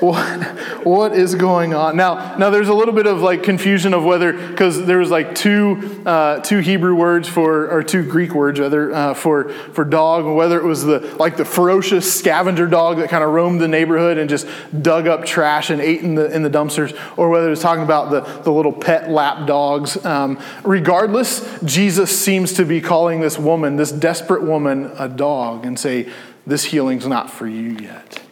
what, 0.00 0.44
what 0.86 1.12
is 1.12 1.34
going 1.34 1.74
on? 1.74 1.96
Now, 1.96 2.36
now 2.36 2.50
there's 2.50 2.68
a 2.68 2.74
little 2.74 2.94
bit 2.94 3.06
of 3.06 3.20
like 3.20 3.42
confusion 3.42 3.94
of 3.94 4.04
whether, 4.04 4.32
because 4.32 4.86
there 4.86 4.98
was 4.98 5.10
like 5.10 5.34
two, 5.34 6.02
uh, 6.06 6.40
two 6.40 6.58
Hebrew 6.58 6.94
words 6.94 7.28
for, 7.28 7.68
or 7.70 7.82
two 7.82 8.08
Greek 8.08 8.34
words 8.34 8.60
rather, 8.60 8.94
uh, 8.94 9.14
for, 9.14 9.48
for 9.48 9.84
dog, 9.84 10.24
whether 10.26 10.58
it 10.58 10.64
was 10.64 10.84
the, 10.84 11.00
like 11.18 11.36
the 11.36 11.44
ferocious 11.44 12.12
scavenger 12.12 12.66
dog 12.66 12.98
that 12.98 13.10
kind 13.10 13.24
of 13.24 13.30
roamed 13.30 13.60
the 13.60 13.68
neighborhood 13.68 14.18
and 14.18 14.30
just 14.30 14.46
dug 14.80 15.08
up 15.08 15.24
trash 15.24 15.70
and 15.70 15.80
ate 15.80 16.02
in 16.02 16.14
the, 16.14 16.32
in 16.34 16.42
the 16.42 16.50
dumpsters, 16.50 16.96
or 17.16 17.28
whether 17.28 17.48
it 17.48 17.50
was 17.50 17.60
talking 17.60 17.82
about 17.82 18.10
the, 18.10 18.20
the 18.42 18.52
little 18.52 18.72
pet 18.72 19.10
lap 19.10 19.46
dogs. 19.46 20.04
Um, 20.04 20.40
regardless, 20.62 21.60
Jesus 21.62 22.16
seems 22.16 22.52
to 22.54 22.64
be 22.64 22.80
calling 22.80 23.20
this 23.20 23.38
woman, 23.38 23.76
this 23.76 23.90
desperate 23.90 24.42
woman, 24.42 24.92
a 24.98 25.08
dog 25.08 25.66
and 25.66 25.78
say, 25.78 26.10
this 26.46 26.64
healing's 26.64 27.06
not 27.06 27.30
for 27.30 27.46
you 27.46 27.76
yet. 27.76 28.22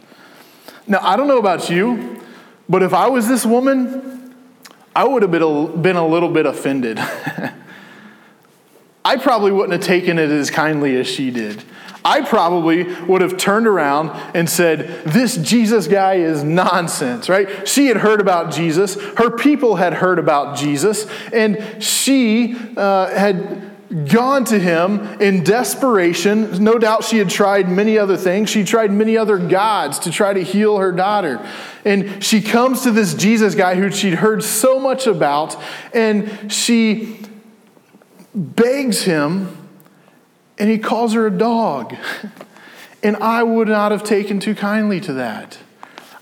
Now, 0.87 1.01
I 1.03 1.17
don't 1.17 1.29
know 1.29 1.39
about 1.39 1.69
you, 1.69 2.21
but 2.69 2.83
if 2.83 2.93
I 2.93 3.09
was 3.09 3.29
this 3.29 3.45
woman, 3.45 4.35
I 4.95 5.05
would 5.05 5.23
have 5.23 5.31
been 5.31 5.43
a, 5.43 5.77
been 5.77 5.97
a 5.97 6.07
little 6.07 6.31
bit 6.31 6.47
offended. 6.47 6.99
I 9.05 9.17
probably 9.17 9.53
wouldn't 9.53 9.73
have 9.73 9.83
taken 9.83 10.19
it 10.19 10.31
as 10.31 10.51
kindly 10.51 10.97
as 10.97 11.07
she 11.07 11.31
did. 11.31 11.63
I 12.05 12.23
probably 12.23 12.85
would 13.05 13.21
have 13.21 13.37
turned 13.37 13.67
around 13.67 14.11
and 14.35 14.49
said, 14.49 15.05
This 15.05 15.37
Jesus 15.37 15.89
guy 15.89 16.15
is 16.15 16.45
nonsense, 16.45 17.29
right? 17.29 17.69
She 17.69 17.89
had 17.89 17.97
heard 17.97 18.21
about 18.21 18.53
Jesus. 18.53 18.95
Her 18.95 19.31
people 19.31 19.77
had 19.77 19.93
heard 19.93 20.21
about 20.21 20.57
Jesus. 20.57 21.07
And 21.33 21.83
she 21.83 22.57
uh, 22.77 23.09
had 23.09 23.76
gone 24.09 24.45
to 24.47 24.59
him 24.59 25.21
in 25.21 25.45
desperation. 25.45 26.63
No 26.63 26.79
doubt 26.79 27.05
she 27.05 27.19
had 27.19 27.31
tried 27.31 27.69
many 27.69 27.99
other 27.99 28.17
things. 28.17 28.51
She 28.51 28.65
tried 28.65 28.91
many 28.91 29.17
other 29.17 29.39
gods 29.39 30.01
to 30.01 30.11
try 30.11 30.33
to 30.33 30.43
heal 30.43 30.79
her 30.79 30.93
daughter. 30.93 31.47
And 31.85 32.23
she 32.23 32.43
comes 32.43 32.83
to 32.83 32.91
this 32.91 33.15
Jesus 33.15 33.55
guy 33.55 33.77
who 33.77 33.91
she'd 33.91 34.15
heard 34.15 34.43
so 34.43 34.81
much 34.81 35.07
about, 35.07 35.57
and 35.95 36.53
she 36.53 37.21
begs 38.35 39.03
him, 39.03 39.57
and 40.59 40.69
he 40.69 40.79
calls 40.79 41.13
her 41.15 41.27
a 41.27 41.37
dog. 41.37 41.95
And 43.03 43.17
I 43.19 43.45
would 43.45 43.69
not 43.69 43.93
have 43.93 44.03
taken 44.03 44.41
too 44.41 44.57
kindly 44.57 45.01
to 45.03 45.13
that. 45.13 45.59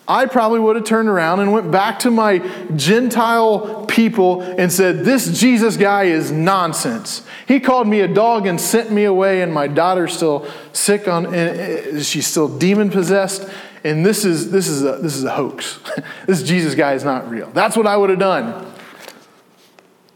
I 0.07 0.27
probably 0.27 0.61
would 0.61 0.77
have 0.77 0.85
turned 0.85 1.09
around 1.09 1.41
and 1.41 1.51
went 1.53 1.71
back 1.71 2.01
to 2.01 2.11
my 2.11 2.39
Gentile 2.77 3.87
people 3.87 4.43
and 4.43 4.71
said, 4.71 5.01
This 5.01 5.39
Jesus 5.39 5.77
guy 5.79 6.05
is 6.05 6.31
nonsense. 6.31 7.27
He 7.47 7.59
called 7.59 7.89
me 7.89 8.01
a 8.01 8.09
dog 8.09 8.47
and 8.47 8.61
sent 8.61 8.91
me 8.93 9.05
away, 9.05 9.41
and 9.41 9.53
my 9.53 9.67
daughter's 9.67 10.15
still 10.15 10.47
sick 10.73 11.09
on, 11.09 11.27
and 11.27 11.97
uh, 11.97 12.03
she's 12.03 12.27
still 12.27 12.49
demon 12.49 12.91
possessed. 12.91 13.49
And 13.83 14.05
this 14.05 14.25
is, 14.25 14.51
this 14.51 14.67
is, 14.67 14.83
a, 14.83 14.97
this 14.97 15.15
is 15.17 15.25
a 15.25 15.31
hoax. 15.31 15.79
this 16.27 16.43
Jesus 16.43 16.75
guy 16.75 16.95
is 16.95 17.05
not 17.05 17.31
real. 17.31 17.51
That's 17.51 17.77
what 17.77 17.87
I 17.87 17.97
would 17.97 18.11
have 18.11 18.19
done. 18.19 18.73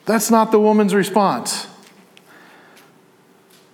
That's 0.04 0.30
not 0.30 0.50
the 0.50 0.60
woman's 0.60 0.94
response. 0.94 1.67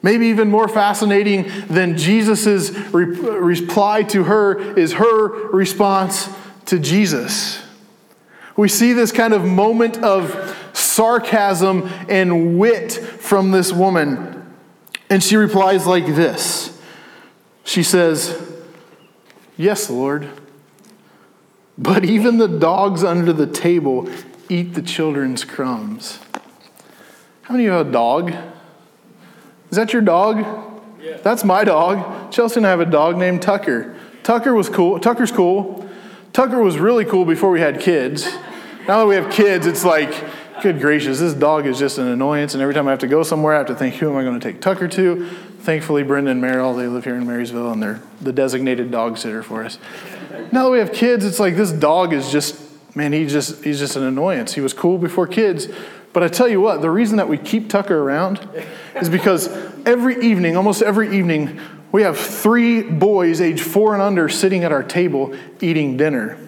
Maybe 0.04 0.26
even 0.26 0.50
more 0.50 0.68
fascinating 0.68 1.50
than 1.66 1.96
Jesus' 1.96 2.70
re- 2.92 3.06
reply 3.06 4.02
to 4.02 4.24
her 4.24 4.78
is 4.78 4.92
her 4.92 5.28
response 5.48 6.28
to 6.66 6.78
Jesus. 6.78 7.62
We 8.54 8.68
see 8.68 8.92
this 8.92 9.12
kind 9.12 9.32
of 9.32 9.46
moment 9.46 9.96
of 10.04 10.58
sarcasm 10.74 11.90
and 12.10 12.58
wit 12.58 12.92
from 12.92 13.50
this 13.50 13.72
woman. 13.72 14.54
And 15.08 15.22
she 15.22 15.36
replies 15.36 15.86
like 15.86 16.04
this 16.04 16.78
She 17.64 17.82
says, 17.82 18.52
Yes, 19.56 19.88
Lord, 19.88 20.28
but 21.78 22.04
even 22.04 22.36
the 22.36 22.48
dogs 22.48 23.02
under 23.02 23.32
the 23.32 23.46
table 23.46 24.10
eat 24.50 24.74
the 24.74 24.82
children's 24.82 25.46
crumbs. 25.46 26.18
How 27.44 27.54
many 27.54 27.64
of 27.64 27.68
you 27.68 27.78
have 27.78 27.88
a 27.88 27.90
dog? 27.90 28.53
Is 29.74 29.76
that 29.76 29.92
your 29.92 30.02
dog? 30.02 30.38
Yeah. 31.02 31.16
That's 31.16 31.42
my 31.42 31.64
dog. 31.64 32.30
Chelsea 32.30 32.58
and 32.58 32.66
I 32.68 32.70
have 32.70 32.78
a 32.78 32.86
dog 32.86 33.16
named 33.16 33.42
Tucker. 33.42 33.96
Tucker 34.22 34.54
was 34.54 34.68
cool. 34.68 35.00
Tucker's 35.00 35.32
cool. 35.32 35.90
Tucker 36.32 36.62
was 36.62 36.78
really 36.78 37.04
cool 37.04 37.24
before 37.24 37.50
we 37.50 37.58
had 37.58 37.80
kids. 37.80 38.24
Now 38.86 39.00
that 39.00 39.06
we 39.08 39.16
have 39.16 39.32
kids, 39.32 39.66
it's 39.66 39.84
like, 39.84 40.14
good 40.62 40.80
gracious, 40.80 41.18
this 41.18 41.34
dog 41.34 41.66
is 41.66 41.76
just 41.76 41.98
an 41.98 42.06
annoyance. 42.06 42.54
And 42.54 42.62
every 42.62 42.72
time 42.72 42.86
I 42.86 42.92
have 42.92 43.00
to 43.00 43.08
go 43.08 43.24
somewhere, 43.24 43.52
I 43.52 43.58
have 43.58 43.66
to 43.66 43.74
think, 43.74 43.96
who 43.96 44.08
am 44.08 44.16
I 44.16 44.22
going 44.22 44.38
to 44.38 44.52
take 44.52 44.60
Tucker 44.60 44.86
to? 44.86 45.28
Thankfully, 45.58 46.04
Brenda 46.04 46.30
and 46.30 46.40
Merrill, 46.40 46.72
they 46.72 46.86
live 46.86 47.02
here 47.02 47.16
in 47.16 47.26
Marysville, 47.26 47.72
and 47.72 47.82
they're 47.82 48.00
the 48.20 48.32
designated 48.32 48.92
dog 48.92 49.18
sitter 49.18 49.42
for 49.42 49.64
us. 49.64 49.76
Now 50.52 50.66
that 50.66 50.70
we 50.70 50.78
have 50.78 50.92
kids, 50.92 51.24
it's 51.24 51.40
like 51.40 51.56
this 51.56 51.72
dog 51.72 52.12
is 52.12 52.30
just, 52.30 52.60
man, 52.94 53.12
he 53.12 53.26
just, 53.26 53.64
he's 53.64 53.80
just 53.80 53.96
an 53.96 54.04
annoyance. 54.04 54.54
He 54.54 54.60
was 54.60 54.72
cool 54.72 54.98
before 54.98 55.26
kids. 55.26 55.66
But 56.14 56.22
I 56.22 56.28
tell 56.28 56.48
you 56.48 56.60
what, 56.60 56.80
the 56.80 56.90
reason 56.90 57.16
that 57.16 57.28
we 57.28 57.36
keep 57.36 57.68
Tucker 57.68 57.98
around 57.98 58.48
is 58.94 59.10
because 59.10 59.48
every 59.84 60.24
evening, 60.24 60.56
almost 60.56 60.80
every 60.80 61.18
evening, 61.18 61.60
we 61.90 62.02
have 62.02 62.16
three 62.16 62.82
boys 62.82 63.40
age 63.40 63.60
four 63.60 63.94
and 63.94 64.02
under 64.02 64.28
sitting 64.28 64.62
at 64.62 64.70
our 64.70 64.84
table 64.84 65.36
eating 65.60 65.96
dinner. 65.96 66.38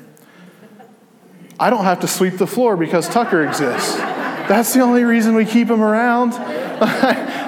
I 1.59 1.69
don't 1.69 1.85
have 1.85 2.01
to 2.01 2.09
sweep 2.09 2.39
the 2.39 2.47
floor 2.47 2.77
because 2.77 3.09
Tucker 3.09 3.45
exists. 3.45 3.97
That's 3.97 4.73
the 4.73 4.81
only 4.81 5.03
reason 5.03 5.35
we 5.35 5.45
keep 5.45 5.69
him 5.69 5.83
around. 5.83 6.33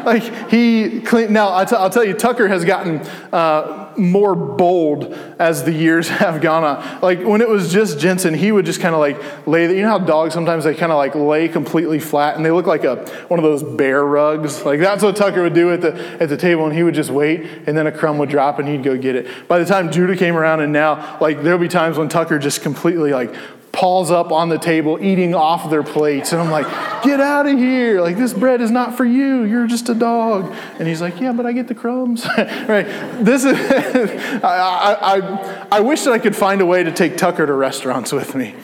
like 0.04 0.50
he 0.50 1.00
clean. 1.02 1.32
Now 1.32 1.54
i 1.54 1.64
t- 1.64 1.76
I'll 1.76 1.90
tell 1.90 2.04
you, 2.04 2.14
Tucker 2.14 2.48
has 2.48 2.64
gotten 2.64 2.98
uh, 3.32 3.87
more 3.98 4.34
bold 4.34 5.12
as 5.38 5.64
the 5.64 5.72
years 5.72 6.08
have 6.08 6.40
gone 6.40 6.64
on. 6.64 7.00
Like 7.00 7.22
when 7.22 7.40
it 7.40 7.48
was 7.48 7.72
just 7.72 7.98
Jensen, 7.98 8.34
he 8.34 8.52
would 8.52 8.64
just 8.64 8.80
kind 8.80 8.94
of 8.94 9.00
like 9.00 9.46
lay. 9.46 9.66
The, 9.66 9.74
you 9.74 9.82
know 9.82 9.88
how 9.88 9.98
dogs 9.98 10.34
sometimes 10.34 10.64
they 10.64 10.74
kind 10.74 10.92
of 10.92 10.98
like 10.98 11.14
lay 11.14 11.48
completely 11.48 11.98
flat 11.98 12.36
and 12.36 12.44
they 12.44 12.50
look 12.50 12.66
like 12.66 12.84
a 12.84 12.96
one 13.28 13.38
of 13.38 13.44
those 13.44 13.62
bear 13.62 14.04
rugs. 14.04 14.64
Like 14.64 14.80
that's 14.80 15.02
what 15.02 15.16
Tucker 15.16 15.42
would 15.42 15.54
do 15.54 15.72
at 15.72 15.80
the 15.80 15.94
at 16.20 16.28
the 16.28 16.36
table, 16.36 16.66
and 16.66 16.74
he 16.74 16.82
would 16.82 16.94
just 16.94 17.10
wait, 17.10 17.44
and 17.66 17.76
then 17.76 17.86
a 17.86 17.92
crumb 17.92 18.18
would 18.18 18.30
drop, 18.30 18.58
and 18.58 18.68
he'd 18.68 18.82
go 18.82 18.96
get 18.96 19.16
it. 19.16 19.48
By 19.48 19.58
the 19.58 19.64
time 19.64 19.90
Judah 19.90 20.16
came 20.16 20.36
around, 20.36 20.60
and 20.60 20.72
now 20.72 21.18
like 21.20 21.42
there'll 21.42 21.58
be 21.58 21.68
times 21.68 21.98
when 21.98 22.08
Tucker 22.08 22.38
just 22.38 22.62
completely 22.62 23.12
like 23.12 23.34
paws 23.72 24.10
up 24.10 24.32
on 24.32 24.48
the 24.48 24.58
table, 24.58 25.02
eating 25.02 25.34
off 25.34 25.70
their 25.70 25.82
plates. 25.82 26.32
And 26.32 26.40
I'm 26.40 26.50
like, 26.50 26.66
get 27.02 27.20
out 27.20 27.46
of 27.46 27.58
here. 27.58 28.00
Like, 28.00 28.16
this 28.16 28.32
bread 28.32 28.60
is 28.60 28.70
not 28.70 28.96
for 28.96 29.04
you. 29.04 29.44
You're 29.44 29.66
just 29.66 29.88
a 29.88 29.94
dog. 29.94 30.52
And 30.78 30.88
he's 30.88 31.00
like, 31.00 31.20
yeah, 31.20 31.32
but 31.32 31.46
I 31.46 31.52
get 31.52 31.68
the 31.68 31.74
crumbs. 31.74 32.26
right. 32.36 32.86
This 33.20 33.44
is, 33.44 33.54
I, 34.44 34.96
I, 35.00 35.66
I 35.70 35.80
wish 35.80 36.02
that 36.02 36.12
I 36.12 36.18
could 36.18 36.34
find 36.34 36.60
a 36.60 36.66
way 36.66 36.82
to 36.82 36.92
take 36.92 37.16
Tucker 37.16 37.46
to 37.46 37.52
restaurants 37.52 38.12
with 38.12 38.34
me. 38.34 38.54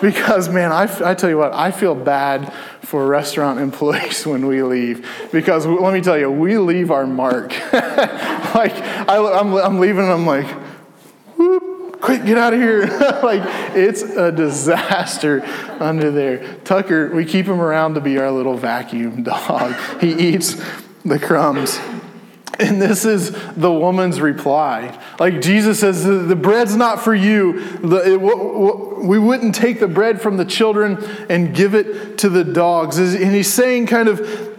Because, 0.00 0.48
man, 0.48 0.72
I, 0.72 1.10
I 1.10 1.14
tell 1.14 1.30
you 1.30 1.38
what, 1.38 1.52
I 1.52 1.70
feel 1.70 1.94
bad 1.94 2.52
for 2.80 3.06
restaurant 3.06 3.60
employees 3.60 4.26
when 4.26 4.46
we 4.46 4.62
leave. 4.62 5.08
Because 5.30 5.66
let 5.66 5.92
me 5.92 6.00
tell 6.00 6.18
you, 6.18 6.30
we 6.30 6.58
leave 6.58 6.90
our 6.90 7.06
mark. 7.06 7.52
like, 7.72 8.74
I, 8.74 9.38
I'm, 9.38 9.54
I'm 9.54 9.78
leaving, 9.78 10.10
I'm 10.10 10.26
like, 10.26 10.48
whoop 11.36 11.71
quick, 12.02 12.24
get 12.24 12.36
out 12.36 12.52
of 12.52 12.60
here. 12.60 12.86
like, 13.22 13.42
it's 13.74 14.02
a 14.02 14.30
disaster 14.30 15.42
under 15.80 16.10
there. 16.10 16.56
Tucker, 16.64 17.14
we 17.14 17.24
keep 17.24 17.46
him 17.46 17.60
around 17.60 17.94
to 17.94 18.00
be 18.00 18.18
our 18.18 18.30
little 18.30 18.56
vacuum 18.56 19.22
dog. 19.22 19.74
He 20.00 20.12
eats 20.12 20.62
the 21.04 21.18
crumbs. 21.18 21.78
And 22.58 22.82
this 22.82 23.06
is 23.06 23.30
the 23.54 23.72
woman's 23.72 24.20
reply. 24.20 24.98
Like 25.18 25.40
Jesus 25.40 25.80
says, 25.80 26.04
the 26.04 26.36
bread's 26.36 26.76
not 26.76 27.00
for 27.00 27.14
you. 27.14 27.60
The, 27.78 28.12
it, 28.12 28.20
we 28.20 29.18
wouldn't 29.18 29.54
take 29.54 29.80
the 29.80 29.88
bread 29.88 30.20
from 30.20 30.36
the 30.36 30.44
children 30.44 31.02
and 31.30 31.54
give 31.54 31.74
it 31.74 32.18
to 32.18 32.28
the 32.28 32.44
dogs. 32.44 32.98
And 32.98 33.34
he's 33.34 33.52
saying, 33.52 33.86
kind 33.86 34.08
of, 34.08 34.51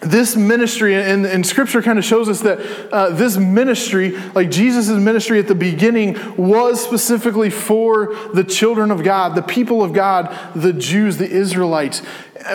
this 0.00 0.36
ministry, 0.36 0.94
and, 0.94 1.26
and 1.26 1.44
scripture 1.44 1.82
kind 1.82 1.98
of 1.98 2.04
shows 2.04 2.28
us 2.28 2.40
that 2.42 2.92
uh, 2.92 3.10
this 3.10 3.36
ministry, 3.36 4.16
like 4.34 4.50
Jesus' 4.50 4.88
ministry 4.88 5.40
at 5.40 5.48
the 5.48 5.56
beginning, 5.56 6.16
was 6.36 6.82
specifically 6.82 7.50
for 7.50 8.14
the 8.32 8.44
children 8.44 8.92
of 8.92 9.02
God, 9.02 9.34
the 9.34 9.42
people 9.42 9.82
of 9.82 9.92
God, 9.92 10.36
the 10.54 10.72
Jews, 10.72 11.16
the 11.16 11.28
Israelites. 11.28 12.02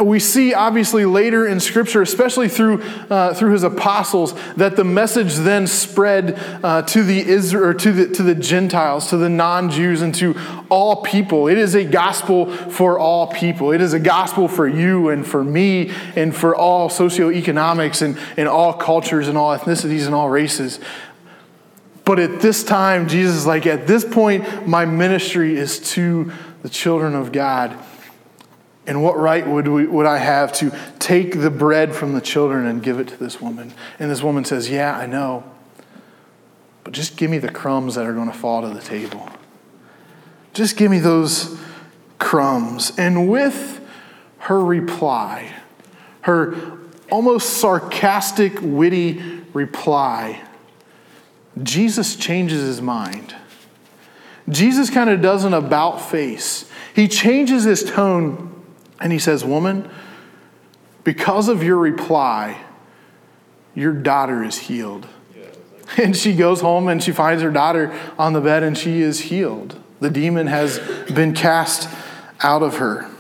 We 0.01 0.19
see 0.19 0.53
obviously 0.53 1.05
later 1.05 1.45
in 1.45 1.59
scripture 1.59 2.01
especially 2.01 2.47
through, 2.47 2.81
uh, 3.09 3.33
through 3.33 3.51
his 3.51 3.63
apostles 3.63 4.33
that 4.53 4.77
the 4.77 4.85
message 4.85 5.35
then 5.35 5.67
spread 5.67 6.39
uh, 6.63 6.83
to 6.83 7.03
the 7.03 7.19
Israel 7.19 7.65
or 7.65 7.73
to 7.73 7.91
the, 7.91 8.15
to 8.15 8.23
the 8.23 8.33
gentiles 8.33 9.09
to 9.09 9.17
the 9.17 9.29
non-jews 9.29 10.01
and 10.01 10.15
to 10.15 10.35
all 10.69 11.03
people. 11.03 11.47
It 11.47 11.57
is 11.57 11.75
a 11.75 11.83
gospel 11.83 12.51
for 12.51 12.97
all 12.97 13.27
people. 13.27 13.71
It 13.71 13.81
is 13.81 13.93
a 13.93 13.99
gospel 13.99 14.47
for 14.47 14.67
you 14.67 15.09
and 15.09 15.27
for 15.27 15.43
me 15.43 15.91
and 16.15 16.35
for 16.35 16.55
all 16.55 16.89
socioeconomics 17.33 18.01
and, 18.01 18.17
and 18.37 18.47
all 18.47 18.73
cultures 18.73 19.27
and 19.27 19.37
all 19.37 19.57
ethnicities 19.57 20.05
and 20.05 20.15
all 20.15 20.29
races 20.29 20.79
but 22.05 22.19
at 22.19 22.41
this 22.41 22.63
time 22.63 23.07
jesus 23.07 23.35
is 23.35 23.45
like 23.45 23.65
at 23.65 23.87
this 23.87 24.05
point 24.05 24.67
my 24.67 24.85
ministry 24.85 25.55
is 25.55 25.79
to 25.79 26.31
the 26.61 26.69
children 26.69 27.15
of 27.15 27.31
god 27.31 27.77
and 28.85 29.01
what 29.01 29.17
right 29.17 29.47
would, 29.47 29.67
we, 29.67 29.85
would 29.87 30.05
I 30.05 30.17
have 30.17 30.51
to 30.53 30.75
take 30.99 31.39
the 31.39 31.49
bread 31.49 31.95
from 31.95 32.13
the 32.13 32.21
children 32.21 32.65
and 32.65 32.83
give 32.83 32.99
it 32.99 33.07
to 33.09 33.17
this 33.17 33.39
woman? 33.39 33.73
And 33.97 34.11
this 34.11 34.21
woman 34.21 34.43
says, 34.43 34.69
Yeah, 34.69 34.97
I 34.97 35.05
know. 35.05 35.43
But 36.83 36.93
just 36.93 37.15
give 37.15 37.31
me 37.31 37.37
the 37.37 37.51
crumbs 37.51 37.95
that 37.95 38.05
are 38.05 38.13
going 38.13 38.29
to 38.29 38.37
fall 38.37 38.61
to 38.61 38.69
the 38.69 38.81
table. 38.81 39.29
Just 40.53 40.75
give 40.75 40.91
me 40.91 40.99
those 40.99 41.57
crumbs. 42.19 42.91
And 42.97 43.29
with 43.29 43.79
her 44.39 44.61
reply, 44.61 45.53
her 46.21 46.72
almost 47.09 47.57
sarcastic, 47.57 48.53
witty 48.61 49.21
reply, 49.53 50.41
Jesus 51.61 52.15
changes 52.15 52.61
his 52.61 52.81
mind. 52.81 53.35
Jesus 54.49 54.89
kind 54.89 55.09
of 55.09 55.21
does 55.21 55.43
an 55.43 55.53
about 55.53 56.01
face. 56.01 56.69
He 56.95 57.07
changes 57.07 57.63
his 57.63 57.83
tone 57.83 58.49
and 58.99 59.11
he 59.11 59.19
says, 59.19 59.45
Woman, 59.45 59.89
because 61.03 61.47
of 61.47 61.63
your 61.63 61.77
reply, 61.77 62.61
your 63.75 63.93
daughter 63.93 64.43
is 64.43 64.57
healed. 64.57 65.07
And 65.97 66.15
she 66.15 66.35
goes 66.35 66.61
home 66.61 66.87
and 66.87 67.03
she 67.03 67.11
finds 67.11 67.43
her 67.43 67.51
daughter 67.51 67.93
on 68.17 68.33
the 68.33 68.41
bed 68.41 68.63
and 68.63 68.75
she 68.77 69.01
is 69.01 69.19
healed. 69.19 69.79
The 69.99 70.09
demon 70.09 70.47
has 70.47 70.79
been 71.13 71.33
cast 71.33 71.87
out 72.41 72.63
of 72.63 72.77
her. 72.77 73.12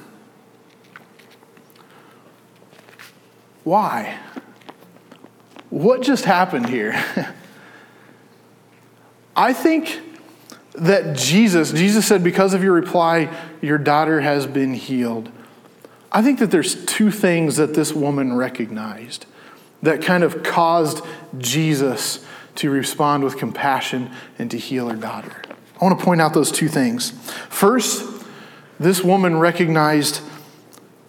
Why? 3.63 4.17
What 5.69 6.01
just 6.01 6.25
happened 6.25 6.69
here? 6.69 7.03
I 9.35 9.53
think 9.53 9.99
that 10.73 11.15
Jesus, 11.17 11.71
Jesus 11.71 12.05
said, 12.05 12.23
because 12.23 12.53
of 12.53 12.63
your 12.63 12.73
reply, 12.73 13.29
your 13.61 13.77
daughter 13.77 14.21
has 14.21 14.45
been 14.45 14.73
healed. 14.73 15.31
I 16.11 16.21
think 16.21 16.39
that 16.39 16.51
there's 16.51 16.83
two 16.85 17.09
things 17.09 17.57
that 17.57 17.73
this 17.73 17.93
woman 17.93 18.35
recognized 18.35 19.25
that 19.81 20.01
kind 20.01 20.23
of 20.23 20.43
caused 20.43 21.03
Jesus 21.37 22.25
to 22.55 22.69
respond 22.69 23.23
with 23.23 23.37
compassion 23.37 24.11
and 24.37 24.49
to 24.51 24.57
heal 24.57 24.89
her 24.89 24.95
daughter. 24.95 25.41
I 25.81 25.85
want 25.85 25.99
to 25.99 26.05
point 26.05 26.21
out 26.21 26.33
those 26.33 26.51
two 26.51 26.67
things. 26.67 27.11
First, 27.49 28.05
this 28.79 29.03
woman 29.03 29.37
recognized 29.39 30.21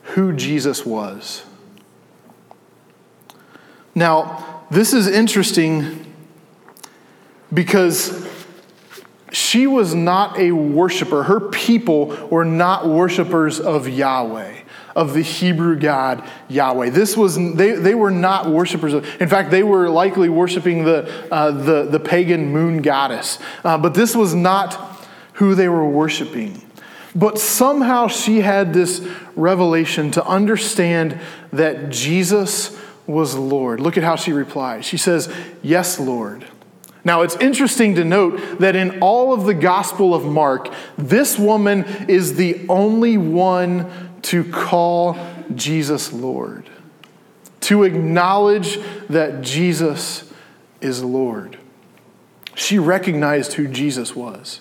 who 0.03 0.33
Jesus 0.33 0.85
was. 0.85 1.45
Now, 3.95 4.65
this 4.71 4.93
is 4.93 5.07
interesting 5.07 6.13
because 7.53 8.29
she 9.33 9.67
was 9.67 9.95
not 9.95 10.39
a 10.39 10.53
worshiper. 10.53 11.25
Her 11.25 11.41
people 11.41 12.07
were 12.31 12.45
not 12.45 12.89
worshipers 12.89 13.61
of 13.61 13.89
Yahweh 13.89 14.61
of 14.95 15.13
the 15.13 15.23
Hebrew 15.23 15.77
God 15.77 16.23
Yahweh. 16.49 16.91
This 16.91 17.17
was 17.17 17.37
they, 17.37 17.73
they 17.73 17.95
were 17.95 18.11
not 18.11 18.49
worshipers 18.49 18.95
of. 18.95 19.21
In 19.21 19.29
fact, 19.29 19.51
they 19.51 19.63
were 19.63 19.89
likely 19.89 20.29
worshiping 20.29 20.85
the 20.85 21.33
uh, 21.33 21.51
the, 21.51 21.85
the 21.85 22.01
pagan 22.01 22.53
moon 22.53 22.81
goddess. 22.81 23.39
Uh, 23.65 23.77
but 23.77 23.95
this 23.95 24.15
was 24.15 24.35
not 24.35 25.05
who 25.35 25.55
they 25.55 25.69
were 25.69 25.89
worshiping. 25.89 26.61
But 27.17 27.39
somehow 27.39 28.09
she 28.09 28.41
had 28.41 28.73
this 28.73 29.07
revelation 29.37 30.11
to 30.13 30.25
understand 30.25 31.21
that 31.53 31.91
Jesus 31.91 32.77
was 33.07 33.35
Lord. 33.37 33.81
Look 33.81 33.97
at 33.97 34.05
how 34.05 34.17
she 34.17 34.33
replies. 34.33 34.85
She 34.85 34.97
says, 34.97 35.33
Yes, 35.63 35.99
Lord. 36.01 36.47
Now, 37.05 37.21
it's 37.21 37.37
interesting 37.37 37.95
to 37.97 38.05
note 38.05 38.61
that 38.61 38.75
in 38.75 39.01
all 39.01 39.35
of 39.35 39.45
the 39.45 39.53
Gospel 39.53 40.15
of 40.15 40.25
Mark, 40.25 40.73
this 40.97 41.39
woman 41.39 41.85
is 42.09 42.37
the 42.37 42.67
only 42.69 43.19
one 43.19 44.21
to 44.23 44.43
call 44.51 45.19
Jesus 45.55 46.15
Lord, 46.15 46.71
to 47.61 47.83
acknowledge 47.83 48.79
that 49.11 49.43
Jesus 49.43 50.33
is 50.81 51.05
Lord. 51.05 51.59
She 52.55 52.79
recognized 52.79 53.55
who 53.55 53.69
Jesus 53.69 54.17
was. 54.17 54.61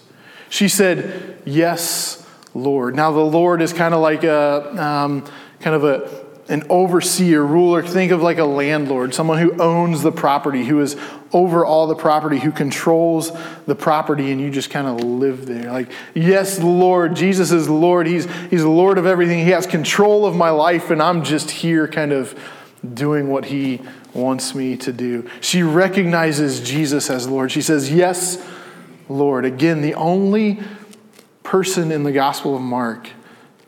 She 0.49 0.67
said, 0.67 1.41
Yes, 1.45 2.27
Lord. 2.53 2.95
Now, 2.95 3.12
the 3.12 3.21
Lord 3.21 3.62
is 3.62 3.71
kind 3.71 3.93
of 3.93 4.01
like 4.01 4.23
a 4.25 4.84
um, 4.84 5.25
kind 5.62 5.75
of 5.75 5.86
a 5.86 6.23
an 6.49 6.63
overseer, 6.69 7.45
ruler. 7.45 7.82
Think 7.82 8.12
of 8.12 8.21
like 8.21 8.38
a 8.38 8.45
landlord, 8.45 9.13
someone 9.13 9.39
who 9.39 9.60
owns 9.62 10.01
the 10.01 10.12
property, 10.12 10.65
who 10.65 10.82
is 10.82 10.97
over 11.32 11.65
all 11.65 11.88
the 11.88 11.95
property, 11.95 12.39
who 12.39 12.51
controls 12.51 13.32
the 13.65 13.75
property, 13.75 14.32
and 14.32 14.41
you 14.41 14.51
just 14.51 14.69
kind 14.69 14.88
of 14.88 15.03
live 15.03 15.45
there. 15.45 15.71
Like, 15.71 15.89
yes, 16.13 16.60
Lord, 16.60 17.15
Jesus 17.15 17.51
is 17.51 17.69
Lord. 17.69 18.08
He's, 18.08 18.25
he's 18.49 18.63
Lord 18.63 18.97
of 18.97 19.06
everything. 19.06 19.45
He 19.45 19.51
has 19.51 19.65
control 19.65 20.25
of 20.25 20.36
my 20.36 20.49
life, 20.49 20.89
and 20.89 21.01
I'm 21.01 21.23
just 21.23 21.49
here 21.49 21.88
kind 21.88 22.12
of 22.12 22.38
doing 22.93 23.29
what 23.29 23.45
He 23.45 23.82
wants 24.13 24.53
me 24.53 24.75
to 24.77 24.91
do. 24.91 25.29
She 25.39 25.63
recognizes 25.63 26.60
Jesus 26.60 27.10
as 27.10 27.27
Lord. 27.27 27.51
She 27.51 27.62
says, 27.62 27.91
Yes, 27.91 28.45
Lord. 29.08 29.45
Again, 29.45 29.82
the 29.82 29.95
only 29.95 30.60
person 31.43 31.91
in 31.91 32.03
the 32.03 32.12
Gospel 32.12 32.56
of 32.56 32.62
Mark 32.62 33.10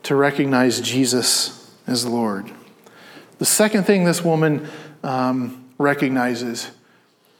to 0.04 0.14
recognize 0.14 0.80
Jesus 0.80 1.74
as 1.86 2.06
Lord. 2.06 2.52
The 3.38 3.44
second 3.44 3.84
thing 3.84 4.04
this 4.04 4.24
woman 4.24 4.68
um, 5.02 5.68
recognizes 5.78 6.70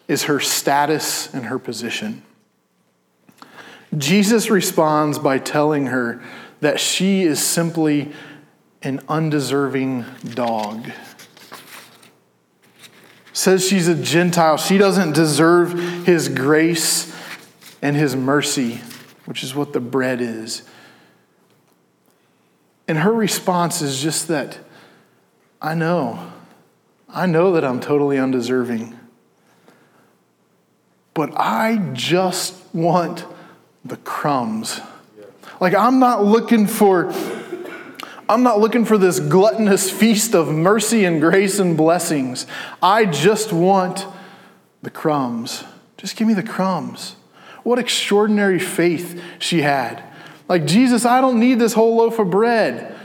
is 0.09 0.25
her 0.25 0.41
status 0.41 1.33
and 1.33 1.47
her 1.47 1.59
position. 1.59 2.23
Jesus 3.97 4.51
responds 4.51 5.19
by 5.19 5.39
telling 5.39 5.87
her 5.87 6.23
that 6.61 6.81
she 6.81 7.23
is 7.23 7.43
simply 7.43 8.13
an 8.83 9.01
undeserving 9.09 10.05
dog. 10.35 10.91
Says 13.33 13.67
she's 13.67 13.89
a 13.89 13.95
Gentile. 13.95 14.57
She 14.57 14.79
doesn't 14.79 15.13
deserve 15.13 16.07
his 16.07 16.29
grace 16.29 17.15
and 17.83 17.97
his 17.97 18.17
mercy, 18.17 18.81
which 19.25 19.43
is 19.43 19.55
what 19.55 19.73
the 19.73 19.81
bread 19.81 20.21
is. 20.21 20.63
And 22.89 22.99
her 22.99 23.13
response 23.13 23.83
is 23.83 24.01
just 24.01 24.29
that 24.29 24.59
I 25.61 25.75
know. 25.75 26.33
I 27.09 27.27
know 27.27 27.53
that 27.53 27.64
I'm 27.64 27.81
totally 27.81 28.19
undeserving. 28.19 28.99
But 31.14 31.33
I 31.37 31.79
just 31.92 32.55
want 32.75 33.25
the 33.85 33.97
crumbs. 33.99 34.81
Like 35.61 35.75
I'm 35.75 35.99
not 35.99 36.25
looking 36.25 36.66
for 36.66 37.12
I'm 38.29 38.42
not 38.42 38.59
looking 38.59 38.85
for 38.85 38.99
this 38.99 39.21
gluttonous 39.21 39.90
feast 39.90 40.35
of 40.35 40.49
mercy 40.49 41.05
and 41.05 41.21
grace 41.21 41.61
and 41.61 41.77
blessings. 41.77 42.47
I 42.83 43.07
just 43.07 43.53
want 43.53 44.05
the 44.83 44.90
crumbs. 44.90 45.62
Just 45.97 46.16
give 46.16 46.27
me 46.27 46.35
the 46.35 46.42
crumbs. 46.42 47.14
What 47.62 47.79
extraordinary 47.79 48.59
faith 48.59 49.23
she 49.38 49.62
had. 49.62 50.03
Like, 50.49 50.66
Jesus, 50.66 51.05
I 51.05 51.21
don't 51.21 51.40
need 51.40 51.59
this 51.59 51.73
whole 51.73 51.97
loaf 51.97 52.19
of 52.19 52.31
bread. 52.31 52.97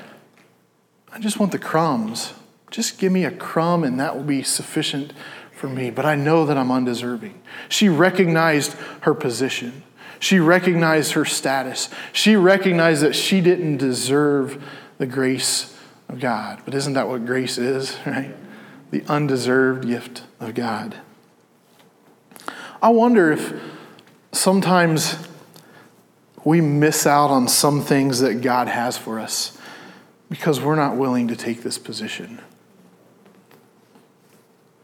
I 1.11 1.19
just 1.19 1.39
want 1.39 1.51
the 1.51 1.59
crumbs. 1.59 2.33
Just 2.71 2.97
give 2.97 3.11
me 3.11 3.25
a 3.25 3.31
crumb 3.31 3.83
and 3.83 3.99
that 3.99 4.15
will 4.15 4.23
be 4.23 4.41
sufficient 4.41 5.13
for 5.51 5.67
me. 5.67 5.91
But 5.91 6.05
I 6.05 6.15
know 6.15 6.45
that 6.45 6.57
I'm 6.57 6.71
undeserving. 6.71 7.39
She 7.69 7.89
recognized 7.89 8.73
her 9.01 9.13
position, 9.13 9.83
she 10.19 10.39
recognized 10.39 11.11
her 11.13 11.25
status, 11.25 11.89
she 12.13 12.35
recognized 12.35 13.03
that 13.03 13.13
she 13.13 13.41
didn't 13.41 13.77
deserve 13.77 14.63
the 14.97 15.05
grace 15.05 15.77
of 16.09 16.19
God. 16.19 16.61
But 16.65 16.73
isn't 16.73 16.93
that 16.93 17.07
what 17.07 17.25
grace 17.25 17.57
is, 17.57 17.97
right? 18.05 18.35
The 18.89 19.03
undeserved 19.07 19.85
gift 19.85 20.23
of 20.39 20.53
God. 20.53 20.95
I 22.81 22.89
wonder 22.89 23.31
if 23.31 23.53
sometimes 24.31 25.15
we 26.43 26.61
miss 26.61 27.05
out 27.05 27.29
on 27.29 27.47
some 27.47 27.81
things 27.81 28.19
that 28.21 28.41
God 28.41 28.67
has 28.67 28.97
for 28.97 29.19
us 29.19 29.57
because 30.29 30.59
we're 30.59 30.75
not 30.75 30.97
willing 30.97 31.27
to 31.27 31.35
take 31.35 31.61
this 31.61 31.77
position. 31.77 32.41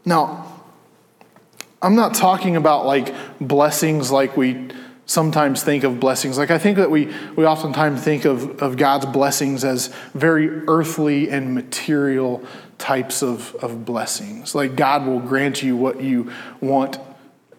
Now, 0.08 0.62
I'm 1.82 1.94
not 1.94 2.14
talking 2.14 2.56
about 2.56 2.86
like 2.86 3.14
blessings 3.42 4.10
like 4.10 4.38
we 4.38 4.68
sometimes 5.04 5.62
think 5.62 5.84
of 5.84 6.00
blessings. 6.00 6.38
Like 6.38 6.50
I 6.50 6.56
think 6.56 6.78
that 6.78 6.90
we, 6.90 7.12
we 7.36 7.44
oftentimes 7.44 8.02
think 8.02 8.24
of, 8.24 8.62
of 8.62 8.78
God's 8.78 9.04
blessings 9.04 9.64
as 9.64 9.88
very 10.14 10.48
earthly 10.66 11.28
and 11.28 11.54
material 11.54 12.42
types 12.78 13.22
of, 13.22 13.54
of 13.56 13.84
blessings. 13.84 14.54
Like 14.54 14.76
God 14.76 15.06
will 15.06 15.20
grant 15.20 15.62
you 15.62 15.76
what 15.76 16.00
you 16.00 16.32
want 16.62 16.98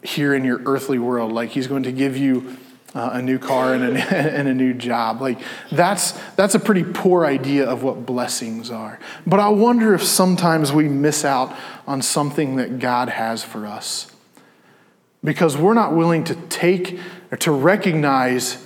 here 0.01 0.33
in 0.33 0.43
your 0.43 0.59
earthly 0.65 0.97
world. 0.97 1.31
Like 1.31 1.49
He's 1.51 1.67
going 1.67 1.83
to 1.83 1.91
give 1.91 2.17
you 2.17 2.57
uh, 2.95 3.11
a 3.13 3.21
new 3.21 3.37
car 3.37 3.73
and 3.73 3.97
a, 3.97 4.15
and 4.15 4.47
a 4.47 4.53
new 4.53 4.73
job. 4.73 5.21
Like 5.21 5.39
that's, 5.71 6.11
that's 6.35 6.55
a 6.55 6.59
pretty 6.59 6.83
poor 6.83 7.25
idea 7.25 7.65
of 7.65 7.83
what 7.83 8.05
blessings 8.05 8.71
are. 8.71 8.99
But 9.27 9.39
I 9.39 9.49
wonder 9.49 9.93
if 9.93 10.03
sometimes 10.03 10.71
we 10.71 10.87
miss 10.87 11.23
out 11.23 11.55
on 11.87 12.01
something 12.01 12.55
that 12.57 12.79
God 12.79 13.09
has 13.09 13.43
for 13.43 13.65
us 13.65 14.11
because 15.23 15.57
we're 15.57 15.73
not 15.73 15.93
willing 15.93 16.23
to 16.25 16.35
take 16.35 16.99
or 17.31 17.37
to 17.37 17.51
recognize 17.51 18.63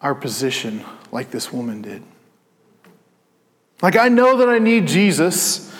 our 0.00 0.14
position 0.14 0.84
like 1.12 1.30
this 1.30 1.52
woman 1.52 1.82
did. 1.82 2.02
Like, 3.82 3.96
I 3.96 4.08
know 4.08 4.38
that 4.38 4.48
I 4.48 4.58
need 4.58 4.88
Jesus. 4.88 5.72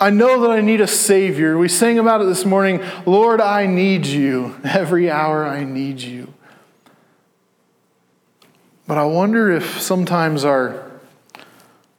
I 0.00 0.10
know 0.10 0.42
that 0.42 0.50
I 0.50 0.60
need 0.60 0.80
a 0.80 0.86
Savior. 0.86 1.58
We 1.58 1.68
sang 1.68 1.98
about 1.98 2.20
it 2.20 2.24
this 2.24 2.44
morning 2.44 2.80
Lord, 3.04 3.40
I 3.40 3.66
need 3.66 4.06
you. 4.06 4.56
Every 4.64 5.10
hour 5.10 5.44
I 5.44 5.64
need 5.64 6.00
you. 6.00 6.32
But 8.88 8.96
I 8.96 9.04
wonder 9.04 9.52
if 9.52 9.82
sometimes 9.82 10.46
our, 10.46 10.90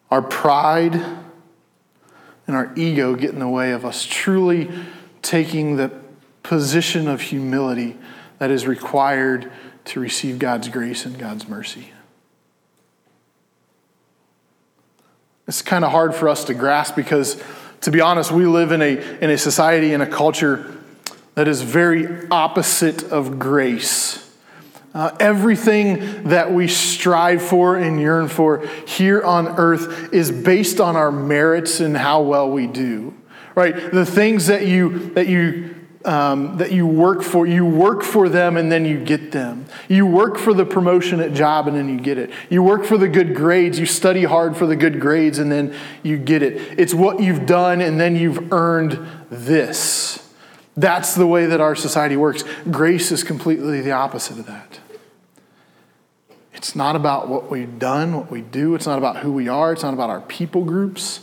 our 0.09 0.23
pride 0.23 0.95
and 0.95 2.55
our 2.55 2.73
ego 2.75 3.15
get 3.15 3.29
in 3.29 3.37
the 3.37 3.47
way 3.47 3.73
of 3.73 3.85
us 3.85 4.03
truly 4.03 4.71
taking 5.21 5.77
the 5.77 5.91
position 6.41 7.07
of 7.07 7.21
humility 7.21 7.95
that 8.39 8.49
is 8.49 8.65
required 8.65 9.51
to 9.85 9.99
receive 9.99 10.39
God's 10.39 10.67
grace 10.67 11.05
and 11.05 11.17
God's 11.19 11.47
mercy. 11.47 11.91
It's 15.47 15.61
kind 15.61 15.85
of 15.85 15.91
hard 15.91 16.15
for 16.15 16.27
us 16.27 16.43
to 16.45 16.55
grasp 16.55 16.95
because, 16.95 17.39
to 17.81 17.91
be 17.91 18.01
honest, 18.01 18.31
we 18.31 18.47
live 18.47 18.71
in 18.71 18.81
a, 18.81 18.97
in 19.19 19.29
a 19.29 19.37
society 19.37 19.93
and 19.93 20.01
a 20.01 20.07
culture 20.07 20.75
that 21.35 21.47
is 21.47 21.61
very 21.61 22.27
opposite 22.29 23.03
of 23.03 23.37
grace. 23.37 24.28
Uh, 24.93 25.15
everything 25.19 26.23
that 26.23 26.51
we 26.51 26.67
strive 26.67 27.41
for 27.41 27.77
and 27.77 28.01
yearn 28.01 28.27
for 28.27 28.65
here 28.87 29.21
on 29.21 29.47
earth 29.59 30.11
is 30.11 30.31
based 30.31 30.79
on 30.79 30.95
our 30.95 31.11
merits 31.11 31.79
and 31.79 31.95
how 31.95 32.21
well 32.21 32.49
we 32.49 32.65
do. 32.65 33.13
Right? 33.53 33.91
The 33.91 34.05
things 34.05 34.47
that 34.47 34.65
you 34.65 35.09
that 35.11 35.27
you 35.27 35.75
um, 36.05 36.57
that 36.57 36.71
you 36.71 36.87
work 36.87 37.21
for. 37.21 37.45
You 37.45 37.65
work 37.65 38.03
for 38.03 38.29
them 38.29 38.57
and 38.57 38.71
then 38.71 38.85
you 38.85 39.03
get 39.03 39.31
them. 39.31 39.65
You 39.87 40.05
work 40.05 40.37
for 40.37 40.53
the 40.53 40.65
promotion 40.65 41.19
at 41.19 41.33
job 41.33 41.67
and 41.67 41.75
then 41.75 41.89
you 41.89 41.99
get 41.99 42.17
it. 42.17 42.31
You 42.49 42.63
work 42.63 42.85
for 42.85 42.97
the 42.97 43.07
good 43.07 43.35
grades. 43.35 43.79
You 43.79 43.85
study 43.85 44.23
hard 44.23 44.55
for 44.55 44.65
the 44.65 44.75
good 44.75 44.99
grades 44.99 45.39
and 45.39 45.51
then 45.51 45.75
you 46.03 46.17
get 46.17 46.41
it. 46.41 46.79
It's 46.79 46.93
what 46.93 47.19
you've 47.19 47.45
done 47.45 47.81
and 47.81 47.99
then 47.99 48.15
you've 48.15 48.51
earned 48.51 49.05
this. 49.29 50.28
That's 50.79 51.13
the 51.13 51.27
way 51.27 51.45
that 51.45 51.59
our 51.59 51.75
society 51.75 52.15
works. 52.15 52.45
Grace 52.71 53.11
is 53.11 53.21
completely 53.21 53.81
the 53.81 53.91
opposite 53.91 54.39
of 54.39 54.45
that. 54.45 54.79
It's 56.53 56.73
not 56.73 56.95
about 56.95 57.27
what 57.27 57.51
we've 57.51 57.77
done, 57.77 58.15
what 58.15 58.31
we 58.31 58.41
do. 58.41 58.75
It's 58.75 58.85
not 58.85 58.97
about 58.97 59.17
who 59.17 59.33
we 59.33 59.49
are. 59.49 59.73
It's 59.73 59.83
not 59.83 59.93
about 59.93 60.09
our 60.09 60.21
people 60.21 60.63
groups. 60.63 61.19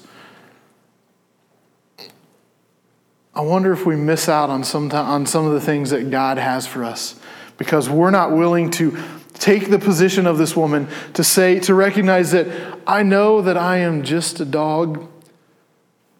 I 3.35 3.41
wonder 3.41 3.73
if 3.73 3.87
we 3.87 3.97
miss 3.97 4.29
out 4.29 4.51
on 4.51 4.63
some, 4.63 4.93
on 4.93 5.25
some 5.25 5.47
of 5.47 5.55
the 5.55 5.61
things 5.61 5.89
that 5.89 6.11
God 6.11 6.37
has 6.37 6.67
for 6.67 6.85
us 6.85 7.19
because 7.57 7.89
we're 7.89 8.11
not 8.11 8.33
willing 8.33 8.71
to 8.73 8.99
take 9.33 9.71
the 9.71 9.79
position 9.79 10.27
of 10.27 10.37
this 10.37 10.55
woman 10.55 10.87
to 11.15 11.25
say, 11.25 11.61
to 11.61 11.73
recognize 11.73 12.33
that 12.33 12.47
I 12.87 13.03
know 13.03 13.41
that 13.41 13.57
I 13.57 13.79
am 13.79 14.03
just 14.03 14.39
a 14.39 14.45
dog, 14.45 15.09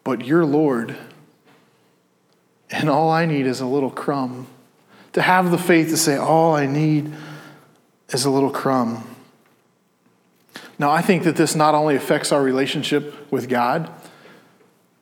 but 0.05 0.25
you're 0.25 0.47
Lord. 0.47 0.97
And 2.71 2.89
all 2.89 3.11
I 3.11 3.27
need 3.27 3.47
is 3.47 3.61
a 3.61 3.67
little 3.67 3.91
crumb. 3.91 4.47
To 5.13 5.23
have 5.23 5.51
the 5.51 5.59
faith 5.59 5.89
to 5.89 5.97
say, 5.97 6.17
all 6.17 6.55
I 6.55 6.67
need 6.67 7.13
is 8.11 8.25
a 8.25 8.31
little 8.31 8.51
crumb. 8.51 9.05
Now, 10.79 10.91
I 10.91 11.01
think 11.01 11.25
that 11.25 11.37
this 11.37 11.55
not 11.55 11.75
only 11.75 11.97
affects 11.97 12.33
our 12.33 12.43
relationship 12.43 13.31
with 13.33 13.49
God, 13.49 13.91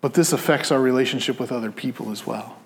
but 0.00 0.14
this 0.14 0.32
affects 0.32 0.70
our 0.70 0.80
relationship 0.80 1.40
with 1.40 1.50
other 1.50 1.72
people 1.72 2.12
as 2.12 2.26
well. 2.26 2.58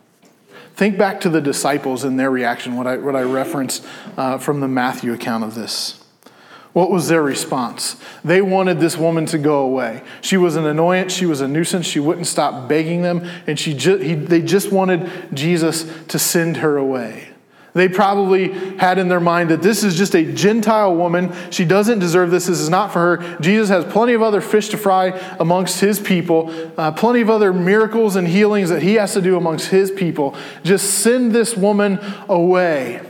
Think 0.74 0.98
back 0.98 1.20
to 1.22 1.28
the 1.28 1.40
disciples 1.40 2.04
and 2.04 2.18
their 2.20 2.30
reaction, 2.30 2.76
what 2.76 2.86
I, 2.86 2.98
what 2.98 3.16
I 3.16 3.22
referenced 3.22 3.84
uh, 4.16 4.38
from 4.38 4.60
the 4.60 4.68
Matthew 4.68 5.12
account 5.12 5.44
of 5.44 5.54
this. 5.54 6.04
What 6.72 6.90
was 6.90 7.08
their 7.08 7.22
response? 7.22 7.96
They 8.24 8.42
wanted 8.42 8.78
this 8.78 8.96
woman 8.96 9.26
to 9.26 9.38
go 9.38 9.60
away. 9.60 10.02
She 10.20 10.36
was 10.36 10.54
an 10.54 10.66
annoyance, 10.66 11.12
she 11.12 11.26
was 11.26 11.40
a 11.40 11.48
nuisance, 11.48 11.86
she 11.86 12.00
wouldn't 12.00 12.26
stop 12.26 12.68
begging 12.68 13.02
them, 13.02 13.28
and 13.46 13.58
she 13.58 13.74
ju- 13.74 13.98
he, 13.98 14.14
they 14.14 14.42
just 14.42 14.70
wanted 14.70 15.10
Jesus 15.34 15.90
to 16.08 16.18
send 16.18 16.58
her 16.58 16.76
away. 16.76 17.28
They 17.74 17.88
probably 17.88 18.48
had 18.78 18.98
in 18.98 19.08
their 19.08 19.20
mind 19.20 19.50
that 19.50 19.62
this 19.62 19.84
is 19.84 19.96
just 19.96 20.14
a 20.14 20.32
Gentile 20.32 20.94
woman. 20.94 21.32
She 21.50 21.64
doesn't 21.64 22.00
deserve 22.00 22.30
this. 22.30 22.46
This 22.46 22.58
is 22.58 22.68
not 22.68 22.92
for 22.92 23.16
her. 23.16 23.38
Jesus 23.40 23.68
has 23.68 23.84
plenty 23.84 24.14
of 24.14 24.22
other 24.22 24.40
fish 24.40 24.68
to 24.70 24.76
fry 24.76 25.08
amongst 25.38 25.80
his 25.80 26.00
people, 26.00 26.52
uh, 26.76 26.90
plenty 26.92 27.20
of 27.20 27.30
other 27.30 27.52
miracles 27.52 28.16
and 28.16 28.26
healings 28.26 28.70
that 28.70 28.82
he 28.82 28.94
has 28.94 29.14
to 29.14 29.22
do 29.22 29.36
amongst 29.36 29.68
his 29.68 29.90
people. 29.90 30.34
Just 30.64 31.02
send 31.02 31.32
this 31.32 31.56
woman 31.56 32.00
away. 32.28 33.07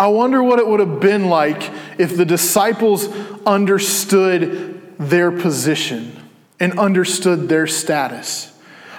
I 0.00 0.06
wonder 0.06 0.42
what 0.42 0.58
it 0.58 0.66
would 0.66 0.80
have 0.80 0.98
been 0.98 1.28
like 1.28 1.70
if 1.98 2.16
the 2.16 2.24
disciples 2.24 3.06
understood 3.44 4.80
their 4.98 5.30
position 5.30 6.16
and 6.58 6.78
understood 6.78 7.50
their 7.50 7.66
status. 7.66 8.50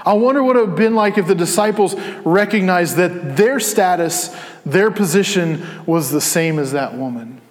I 0.05 0.13
wonder 0.13 0.43
what 0.43 0.55
it 0.55 0.59
would 0.59 0.67
have 0.67 0.77
been 0.77 0.93
like 0.93 1.17
if 1.17 1.25
the 1.25 1.33
disciples 1.33 1.95
recognized 2.23 2.97
that 2.97 3.35
their 3.35 3.59
status, 3.59 4.35
their 4.63 4.91
position 4.91 5.65
was 5.87 6.11
the 6.11 6.21
same 6.21 6.59
as 6.59 6.73
that 6.73 6.95
woman. 6.95 7.41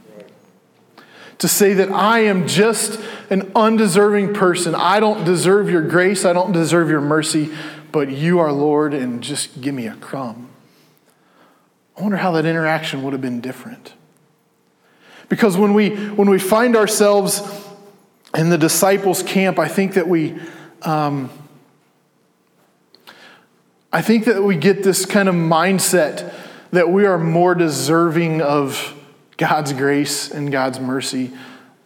To 1.39 1.49
say 1.49 1.75
that 1.75 1.91
I 1.91 2.21
am 2.21 2.47
just 2.47 3.01
an 3.31 3.51
undeserving 3.57 4.33
person. 4.33 4.77
I 4.77 5.01
don't 5.01 5.25
deserve 5.25 5.69
your 5.69 5.83
grace. 5.83 6.25
I 6.25 6.33
don't 6.33 6.53
deserve 6.53 6.89
your 6.89 7.01
mercy, 7.01 7.53
but 7.91 8.11
you 8.11 8.39
are 8.39 8.53
Lord, 8.53 8.95
and 8.95 9.25
just 9.25 9.61
give 9.61 9.75
me 9.75 9.89
a 9.89 9.97
crumb. 9.97 10.50
I 11.97 12.03
wonder 12.03 12.17
how 12.17 12.33
that 12.33 12.47
interaction 12.47 13.03
would 13.03 13.13
have 13.13 13.23
been 13.23 13.41
different. 13.41 13.93
Because 15.29 15.57
when 15.57 15.75
we, 15.75 15.91
when 15.91 16.29
we 16.29 16.39
find 16.39 16.77
ourselves 16.77 17.43
in 18.35 18.51
the 18.51 18.59
disciples' 18.59 19.23
camp, 19.23 19.59
I 19.59 19.69
think 19.69 19.95
that 19.95 20.09
we. 20.09 20.39
Um, 20.83 21.31
I 23.93 24.03
think 24.03 24.27
that 24.27 24.43
we 24.43 24.55
get 24.55 24.85
this 24.85 25.05
kind 25.05 25.29
of 25.29 25.35
mindset 25.35 26.33
that 26.71 26.91
we 26.91 27.07
are 27.07 27.19
more 27.19 27.57
deserving 27.57 28.41
of 28.41 28.95
God's 29.37 29.73
grace 29.73 30.31
and 30.31 30.53
God's 30.53 30.79
mercy 30.79 31.33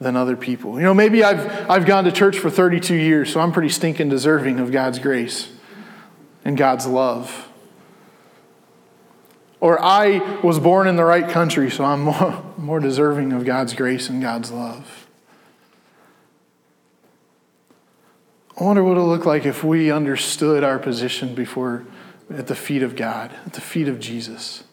than 0.01 0.17
other 0.17 0.37
people. 0.37 0.77
You 0.77 0.83
know, 0.83 0.93
maybe 0.93 1.25
I've, 1.25 1.71
I've 1.71 1.87
gone 1.87 2.05
to 2.05 2.13
church 2.13 2.39
for 2.39 2.51
32 2.51 2.95
years, 2.95 3.33
so 3.33 3.41
I'm 3.41 3.53
pretty 3.53 3.71
stinking 3.71 4.11
deserving 4.11 4.61
of 4.61 4.71
God's 4.71 4.99
grace 4.99 5.51
and 6.45 6.59
God's 6.59 6.87
love. 6.87 7.49
Or 9.65 9.83
I 9.83 10.19
was 10.43 10.59
born 10.59 10.87
in 10.89 10.97
the 10.97 11.07
right 11.07 11.27
country, 11.27 11.71
so 11.71 11.85
I'm 11.85 12.03
more, 12.03 12.45
more 12.59 12.81
deserving 12.81 13.33
of 13.33 13.47
God's 13.47 13.73
grace 13.73 14.11
and 14.11 14.21
God's 14.21 14.51
love. 14.51 15.07
I 18.61 18.65
wonder 18.65 18.85
what 18.85 18.99
it 18.99 19.01
would 19.01 19.07
look 19.07 19.25
like 19.25 19.47
if 19.47 19.65
we 19.65 19.91
understood 19.91 20.65
our 20.65 20.79
position 20.79 21.35
before 21.35 21.87
at 22.29 22.47
the 22.47 22.55
feet 22.55 22.83
of 22.83 22.95
God, 22.95 23.33
at 23.47 23.55
the 23.55 23.63
feet 23.63 23.89
of 23.89 23.99
Jesus. 23.99 24.65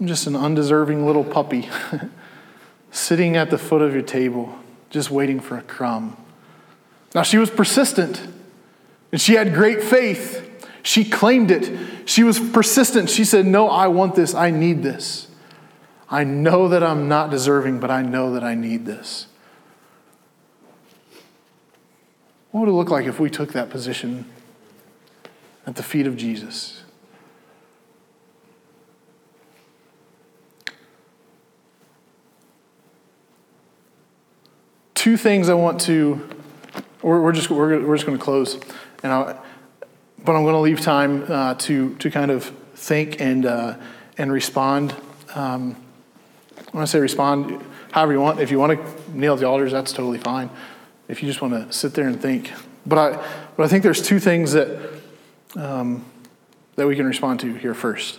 I'm 0.00 0.08
just 0.08 0.26
an 0.26 0.34
undeserving 0.34 1.06
little 1.06 1.22
puppy 1.22 1.68
sitting 2.90 3.36
at 3.36 3.50
the 3.50 3.58
foot 3.58 3.82
of 3.82 3.92
your 3.92 4.02
table, 4.02 4.58
just 4.90 5.12
waiting 5.12 5.38
for 5.38 5.56
a 5.56 5.62
crumb. 5.62 6.16
Now, 7.14 7.22
she 7.22 7.38
was 7.38 7.50
persistent 7.50 8.20
and 9.12 9.20
she 9.20 9.34
had 9.34 9.54
great 9.54 9.80
faith. 9.80 10.49
She 10.82 11.04
claimed 11.04 11.50
it. 11.50 12.08
She 12.08 12.22
was 12.22 12.38
persistent. 12.38 13.10
She 13.10 13.24
said, 13.24 13.46
No, 13.46 13.68
I 13.68 13.88
want 13.88 14.14
this. 14.14 14.34
I 14.34 14.50
need 14.50 14.82
this. 14.82 15.28
I 16.08 16.24
know 16.24 16.68
that 16.68 16.82
I'm 16.82 17.08
not 17.08 17.30
deserving, 17.30 17.78
but 17.78 17.90
I 17.90 18.02
know 18.02 18.32
that 18.32 18.42
I 18.42 18.54
need 18.54 18.84
this. 18.84 19.26
What 22.50 22.62
would 22.62 22.68
it 22.68 22.72
look 22.72 22.90
like 22.90 23.06
if 23.06 23.20
we 23.20 23.30
took 23.30 23.52
that 23.52 23.70
position 23.70 24.24
at 25.66 25.76
the 25.76 25.84
feet 25.84 26.06
of 26.06 26.16
Jesus? 26.16 26.82
Two 34.94 35.16
things 35.16 35.48
I 35.48 35.54
want 35.54 35.80
to, 35.82 36.28
we're, 37.02 37.32
just, 37.32 37.50
we're, 37.50 37.94
just 37.94 38.04
going 38.04 38.18
to 38.18 38.22
close. 38.22 38.60
And 39.02 39.12
I, 39.12 39.38
but 40.24 40.36
I'm 40.36 40.42
going 40.42 40.54
to 40.54 40.60
leave 40.60 40.80
time 40.80 41.24
uh, 41.28 41.54
to, 41.54 41.94
to 41.96 42.10
kind 42.10 42.30
of 42.30 42.44
think 42.74 43.20
and, 43.20 43.46
uh, 43.46 43.76
and 44.18 44.32
respond. 44.32 44.94
Um, 45.34 45.76
when 46.72 46.82
I 46.82 46.84
say 46.84 47.00
respond, 47.00 47.64
however 47.92 48.12
you 48.12 48.20
want. 48.20 48.40
If 48.40 48.50
you 48.50 48.58
want 48.58 48.78
to 48.78 49.18
kneel 49.18 49.34
at 49.34 49.40
the 49.40 49.46
altars, 49.46 49.72
that's 49.72 49.92
totally 49.92 50.18
fine. 50.18 50.50
If 51.08 51.22
you 51.22 51.28
just 51.28 51.42
want 51.42 51.54
to 51.54 51.72
sit 51.72 51.94
there 51.94 52.06
and 52.06 52.20
think. 52.20 52.52
But 52.86 52.98
I, 52.98 53.28
but 53.56 53.64
I 53.64 53.68
think 53.68 53.82
there's 53.82 54.02
two 54.02 54.20
things 54.20 54.52
that, 54.52 54.92
um, 55.56 56.04
that 56.76 56.86
we 56.86 56.96
can 56.96 57.06
respond 57.06 57.40
to 57.40 57.54
here 57.54 57.74
first. 57.74 58.18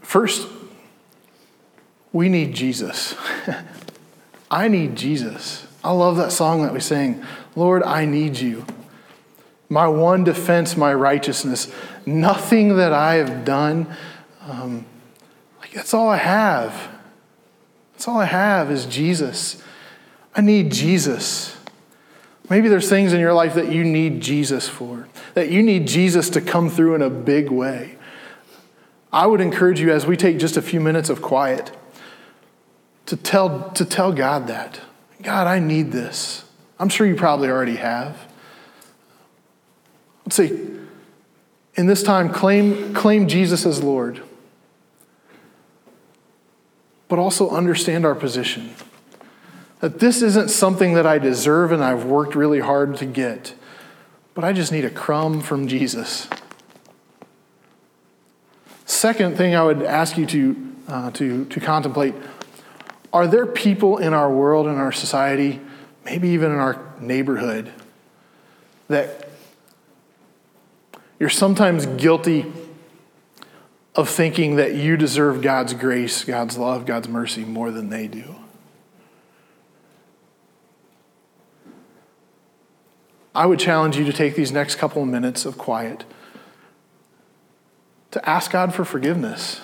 First, 0.00 0.48
we 2.12 2.28
need 2.28 2.54
Jesus. 2.54 3.14
I 4.50 4.68
need 4.68 4.96
Jesus. 4.96 5.66
I 5.82 5.92
love 5.92 6.16
that 6.16 6.32
song 6.32 6.62
that 6.62 6.72
we 6.72 6.80
sang. 6.80 7.24
Lord, 7.54 7.82
I 7.82 8.04
need 8.04 8.38
you. 8.38 8.66
My 9.70 9.88
one 9.88 10.24
defense, 10.24 10.76
my 10.76 10.92
righteousness. 10.92 11.72
Nothing 12.04 12.76
that 12.76 12.92
I 12.92 13.14
have 13.14 13.46
done. 13.46 13.86
Um, 14.46 14.84
like 15.60 15.72
that's 15.72 15.94
all 15.94 16.08
I 16.08 16.18
have. 16.18 16.88
That's 17.92 18.06
all 18.08 18.18
I 18.18 18.26
have 18.26 18.70
is 18.70 18.84
Jesus. 18.84 19.62
I 20.34 20.42
need 20.42 20.72
Jesus. 20.72 21.56
Maybe 22.48 22.68
there's 22.68 22.88
things 22.88 23.12
in 23.12 23.20
your 23.20 23.32
life 23.32 23.54
that 23.54 23.70
you 23.70 23.84
need 23.84 24.20
Jesus 24.20 24.68
for, 24.68 25.06
that 25.34 25.50
you 25.50 25.62
need 25.62 25.86
Jesus 25.86 26.28
to 26.30 26.40
come 26.40 26.68
through 26.68 26.96
in 26.96 27.02
a 27.02 27.10
big 27.10 27.48
way. 27.48 27.96
I 29.12 29.26
would 29.26 29.40
encourage 29.40 29.80
you 29.80 29.92
as 29.92 30.04
we 30.04 30.16
take 30.16 30.38
just 30.38 30.56
a 30.56 30.62
few 30.62 30.80
minutes 30.80 31.10
of 31.10 31.22
quiet 31.22 31.70
to 33.06 33.16
tell, 33.16 33.70
to 33.70 33.84
tell 33.84 34.12
God 34.12 34.48
that. 34.48 34.80
God, 35.22 35.46
I 35.46 35.60
need 35.60 35.92
this. 35.92 36.44
I'm 36.78 36.88
sure 36.88 37.06
you 37.06 37.14
probably 37.14 37.48
already 37.48 37.76
have. 37.76 38.16
See. 40.30 40.68
In 41.76 41.86
this 41.86 42.02
time, 42.02 42.30
claim, 42.30 42.92
claim 42.94 43.28
Jesus 43.28 43.64
as 43.64 43.82
Lord, 43.82 44.22
but 47.08 47.18
also 47.18 47.50
understand 47.50 48.04
our 48.04 48.14
position. 48.14 48.74
That 49.78 49.98
this 49.98 50.20
isn't 50.20 50.50
something 50.50 50.94
that 50.94 51.06
I 51.06 51.18
deserve 51.18 51.72
and 51.72 51.82
I've 51.82 52.04
worked 52.04 52.34
really 52.34 52.60
hard 52.60 52.96
to 52.98 53.06
get, 53.06 53.54
but 54.34 54.44
I 54.44 54.52
just 54.52 54.72
need 54.72 54.84
a 54.84 54.90
crumb 54.90 55.40
from 55.40 55.68
Jesus. 55.68 56.28
Second 58.84 59.36
thing 59.36 59.54
I 59.54 59.62
would 59.62 59.82
ask 59.82 60.18
you 60.18 60.26
to, 60.26 60.72
uh, 60.88 61.10
to, 61.12 61.44
to 61.46 61.60
contemplate 61.60 62.14
are 63.12 63.26
there 63.26 63.46
people 63.46 63.98
in 63.98 64.12
our 64.12 64.30
world, 64.30 64.66
in 64.66 64.76
our 64.76 64.92
society, 64.92 65.60
maybe 66.04 66.28
even 66.28 66.52
in 66.52 66.58
our 66.58 66.80
neighborhood, 67.00 67.72
that 68.88 69.29
you're 71.20 71.28
sometimes 71.28 71.86
guilty 71.86 72.50
of 73.94 74.08
thinking 74.08 74.56
that 74.56 74.74
you 74.74 74.96
deserve 74.96 75.42
God's 75.42 75.74
grace, 75.74 76.24
God's 76.24 76.58
love, 76.58 76.86
God's 76.86 77.06
mercy 77.06 77.44
more 77.44 77.70
than 77.70 77.90
they 77.90 78.08
do? 78.08 78.34
I 83.32 83.46
would 83.46 83.60
challenge 83.60 83.96
you 83.96 84.04
to 84.04 84.12
take 84.12 84.34
these 84.34 84.50
next 84.50 84.74
couple 84.74 85.02
of 85.02 85.08
minutes 85.08 85.44
of 85.44 85.56
quiet 85.56 86.04
to 88.10 88.28
ask 88.28 88.50
God 88.50 88.74
for 88.74 88.84
forgiveness. 88.84 89.60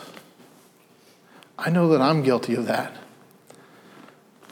I 1.58 1.70
know 1.70 1.88
that 1.88 2.00
I'm 2.00 2.22
guilty 2.22 2.54
of 2.54 2.66
that 2.66 2.92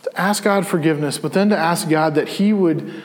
to 0.05 0.21
ask 0.21 0.45
God 0.45 0.67
forgiveness, 0.67 1.19
but 1.19 1.33
then 1.33 1.49
to 1.49 1.57
ask 1.57 1.89
God 1.89 2.15
that 2.15 2.29
He 2.29 2.53
would 2.53 3.03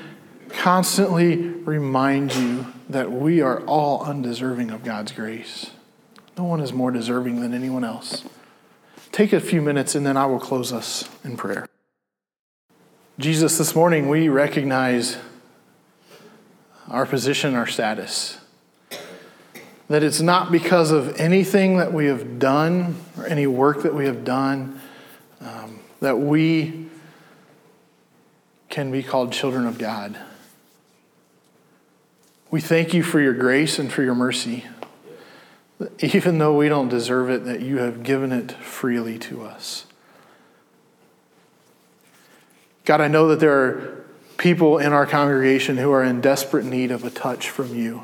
constantly 0.50 1.38
remind 1.38 2.36
you 2.36 2.68
that 2.90 3.12
we 3.12 3.42
are 3.42 3.62
all 3.62 4.04
undeserving 4.04 4.72
of 4.72 4.84
God's 4.84 5.12
grace. 5.12 5.72
No 6.38 6.44
one 6.44 6.60
is 6.60 6.74
more 6.74 6.92
deserving 6.92 7.42
than 7.42 7.54
anyone 7.54 7.84
else. 7.84 8.24
Take 9.12 9.34
a 9.34 9.40
few 9.40 9.62
minutes 9.62 9.96
and 9.96 10.06
then 10.06 10.18
I 10.18 10.26
will 10.26 10.40
close 10.40 10.72
us 10.72 11.10
in 11.24 11.38
prayer. 11.38 11.68
Jesus, 13.18 13.58
this 13.58 13.76
morning 13.76 14.08
we 14.08 14.30
recognize 14.30 15.18
our 16.88 17.06
position, 17.06 17.56
our 17.56 17.68
status. 17.68 18.40
That 19.90 20.04
it's 20.04 20.22
not 20.22 20.52
because 20.52 20.92
of 20.92 21.20
anything 21.20 21.78
that 21.78 21.92
we 21.92 22.06
have 22.06 22.40
done 22.40 22.96
or 23.18 23.26
any 23.26 23.48
work 23.48 23.84
that 23.84 23.94
we 23.94 24.06
have 24.06 24.24
done 24.24 24.80
um, 25.42 25.80
that 26.00 26.20
we 26.20 26.88
can 28.70 28.92
be 28.92 29.04
called 29.04 29.34
children 29.34 29.66
of 29.66 29.78
God. 29.78 30.18
We 32.52 32.62
thank 32.62 32.94
you 32.94 33.04
for 33.04 33.20
your 33.20 33.34
grace 33.34 33.78
and 33.78 33.92
for 33.92 34.02
your 34.02 34.16
mercy. 34.16 34.66
Even 36.00 36.40
though 36.40 36.58
we 36.58 36.68
don't 36.68 36.90
deserve 36.90 37.30
it, 37.30 37.46
that 37.46 37.62
you 37.62 37.78
have 37.78 38.04
given 38.04 38.32
it 38.32 38.52
freely 38.52 39.20
to 39.20 39.44
us. 39.44 39.86
God, 42.86 43.02
I 43.02 43.08
know 43.08 43.28
that 43.28 43.40
there 43.40 43.54
are 43.54 44.06
people 44.38 44.80
in 44.80 44.94
our 44.94 45.06
congregation 45.06 45.78
who 45.78 45.92
are 45.92 46.04
in 46.04 46.22
desperate 46.22 46.66
need 46.66 46.92
of 46.92 47.04
a 47.04 47.10
touch 47.10 47.50
from 47.50 47.76
you 47.76 48.04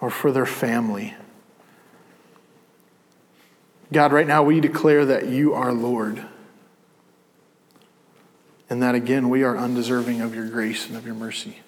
or 0.00 0.08
for 0.08 0.32
their 0.32 0.46
family. 0.46 1.14
God, 3.92 4.12
right 4.12 4.26
now 4.26 4.42
we 4.42 4.60
declare 4.60 5.04
that 5.04 5.28
you 5.28 5.52
are 5.52 5.72
Lord 5.72 6.24
and 8.70 8.82
that 8.82 8.94
again, 8.94 9.28
we 9.28 9.42
are 9.42 9.58
undeserving 9.58 10.20
of 10.20 10.34
your 10.34 10.48
grace 10.48 10.88
and 10.88 10.96
of 10.96 11.04
your 11.04 11.14
mercy. 11.14 11.58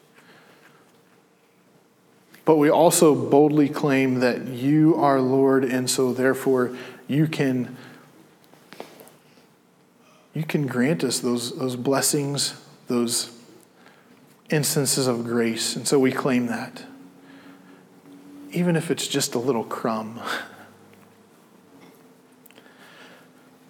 But 2.46 2.56
we 2.56 2.70
also 2.70 3.14
boldly 3.14 3.68
claim 3.68 4.20
that 4.20 4.46
you 4.46 4.94
are 4.94 5.20
Lord, 5.20 5.64
and 5.64 5.90
so 5.90 6.12
therefore 6.12 6.76
you 7.08 7.26
can, 7.26 7.76
you 10.32 10.44
can 10.44 10.68
grant 10.68 11.02
us 11.02 11.18
those, 11.18 11.58
those 11.58 11.74
blessings, 11.74 12.54
those 12.86 13.36
instances 14.48 15.08
of 15.08 15.24
grace. 15.24 15.74
And 15.74 15.88
so 15.88 15.98
we 15.98 16.12
claim 16.12 16.46
that. 16.46 16.84
Even 18.52 18.76
if 18.76 18.92
it's 18.92 19.08
just 19.08 19.34
a 19.34 19.40
little 19.40 19.64
crumb. 19.64 20.20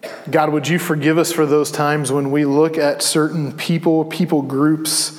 God, 0.30 0.52
would 0.52 0.68
you 0.68 0.78
forgive 0.78 1.16
us 1.16 1.32
for 1.32 1.46
those 1.46 1.70
times 1.70 2.12
when 2.12 2.30
we 2.30 2.44
look 2.44 2.76
at 2.76 3.00
certain 3.00 3.56
people, 3.56 4.04
people 4.04 4.42
groups, 4.42 5.18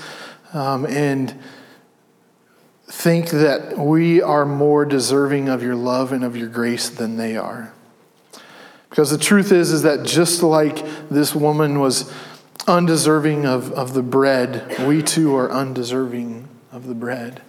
um, 0.54 0.86
and 0.86 1.34
think 2.88 3.30
that 3.30 3.78
we 3.78 4.22
are 4.22 4.46
more 4.46 4.86
deserving 4.86 5.50
of 5.50 5.62
your 5.62 5.76
love 5.76 6.12
and 6.12 6.24
of 6.24 6.38
your 6.38 6.48
grace 6.48 6.90
than 6.90 7.18
they 7.18 7.36
are? 7.36 7.74
Because 8.90 9.12
the 9.12 9.18
truth 9.18 9.52
is, 9.52 9.72
is 9.72 9.84
that 9.84 10.06
just 10.06 10.42
like 10.42 10.84
this 11.10 11.36
woman 11.36 11.80
was 11.80 12.12
undeserving 12.68 13.46
of, 13.46 13.72
of 13.74 13.94
the 13.94 14.02
bread, 14.02 14.88
we 14.88 15.04
too 15.04 15.36
are 15.36 15.52
undeserving 15.52 16.48
of 16.72 16.88
the 16.88 16.96
bread. 16.96 17.42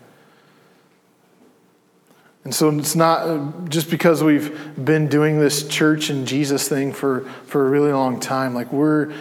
And 2.44 2.54
so 2.54 2.70
it's 2.70 2.96
not 2.96 3.68
just 3.68 3.90
because 3.90 4.22
we've 4.22 4.56
been 4.82 5.08
doing 5.08 5.38
this 5.38 5.68
church 5.68 6.08
and 6.08 6.26
Jesus 6.26 6.68
thing 6.68 6.92
for, 6.92 7.22
for 7.46 7.66
a 7.66 7.70
really 7.70 7.92
long 7.92 8.20
time. 8.20 8.54
Like 8.54 8.72
we're 8.72 9.12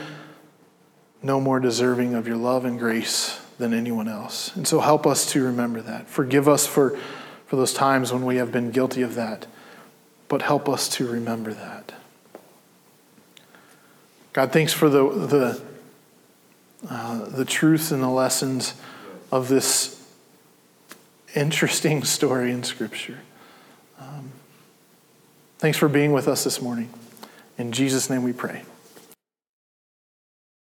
no 1.21 1.41
more 1.41 1.59
deserving 1.59 2.13
of 2.15 2.27
your 2.27 2.37
love 2.37 2.63
and 2.63 2.79
grace 2.79 3.39
than 3.57 3.73
anyone 3.73 4.07
else. 4.07 4.55
And 4.55 4.67
so 4.67 4.79
help 4.79 5.07
us 5.07 5.31
to 5.31 5.43
remember 5.43 5.81
that. 5.81 6.07
Forgive 6.07 6.47
us 6.47 6.67
for, 6.67 6.97
for 7.47 7.55
those 7.55 7.73
times 7.73 8.13
when 8.13 8.25
we 8.25 8.37
have 8.37 8.51
been 8.51 8.71
guilty 8.71 9.01
of 9.01 9.15
that, 9.15 9.47
but 10.27 10.41
help 10.41 10.69
us 10.69 10.87
to 10.89 11.07
remember 11.07 11.53
that. 11.53 11.93
God, 14.33 14.51
thanks 14.51 14.73
for 14.73 14.89
the, 14.89 15.09
the, 15.09 15.61
uh, 16.89 17.25
the 17.29 17.45
truth 17.45 17.91
and 17.91 18.03
the 18.03 18.09
lessons 18.09 18.75
of 19.31 19.47
this 19.47 20.07
interesting 21.35 22.03
story 22.03 22.51
in 22.51 22.63
Scripture. 22.63 23.19
Um, 23.99 24.31
thanks 25.57 25.77
for 25.77 25.87
being 25.87 26.11
with 26.11 26.27
us 26.27 26.43
this 26.43 26.61
morning. 26.61 26.89
In 27.57 27.71
Jesus' 27.71 28.09
name 28.09 28.21
we 28.21 28.33
pray. 28.33 28.61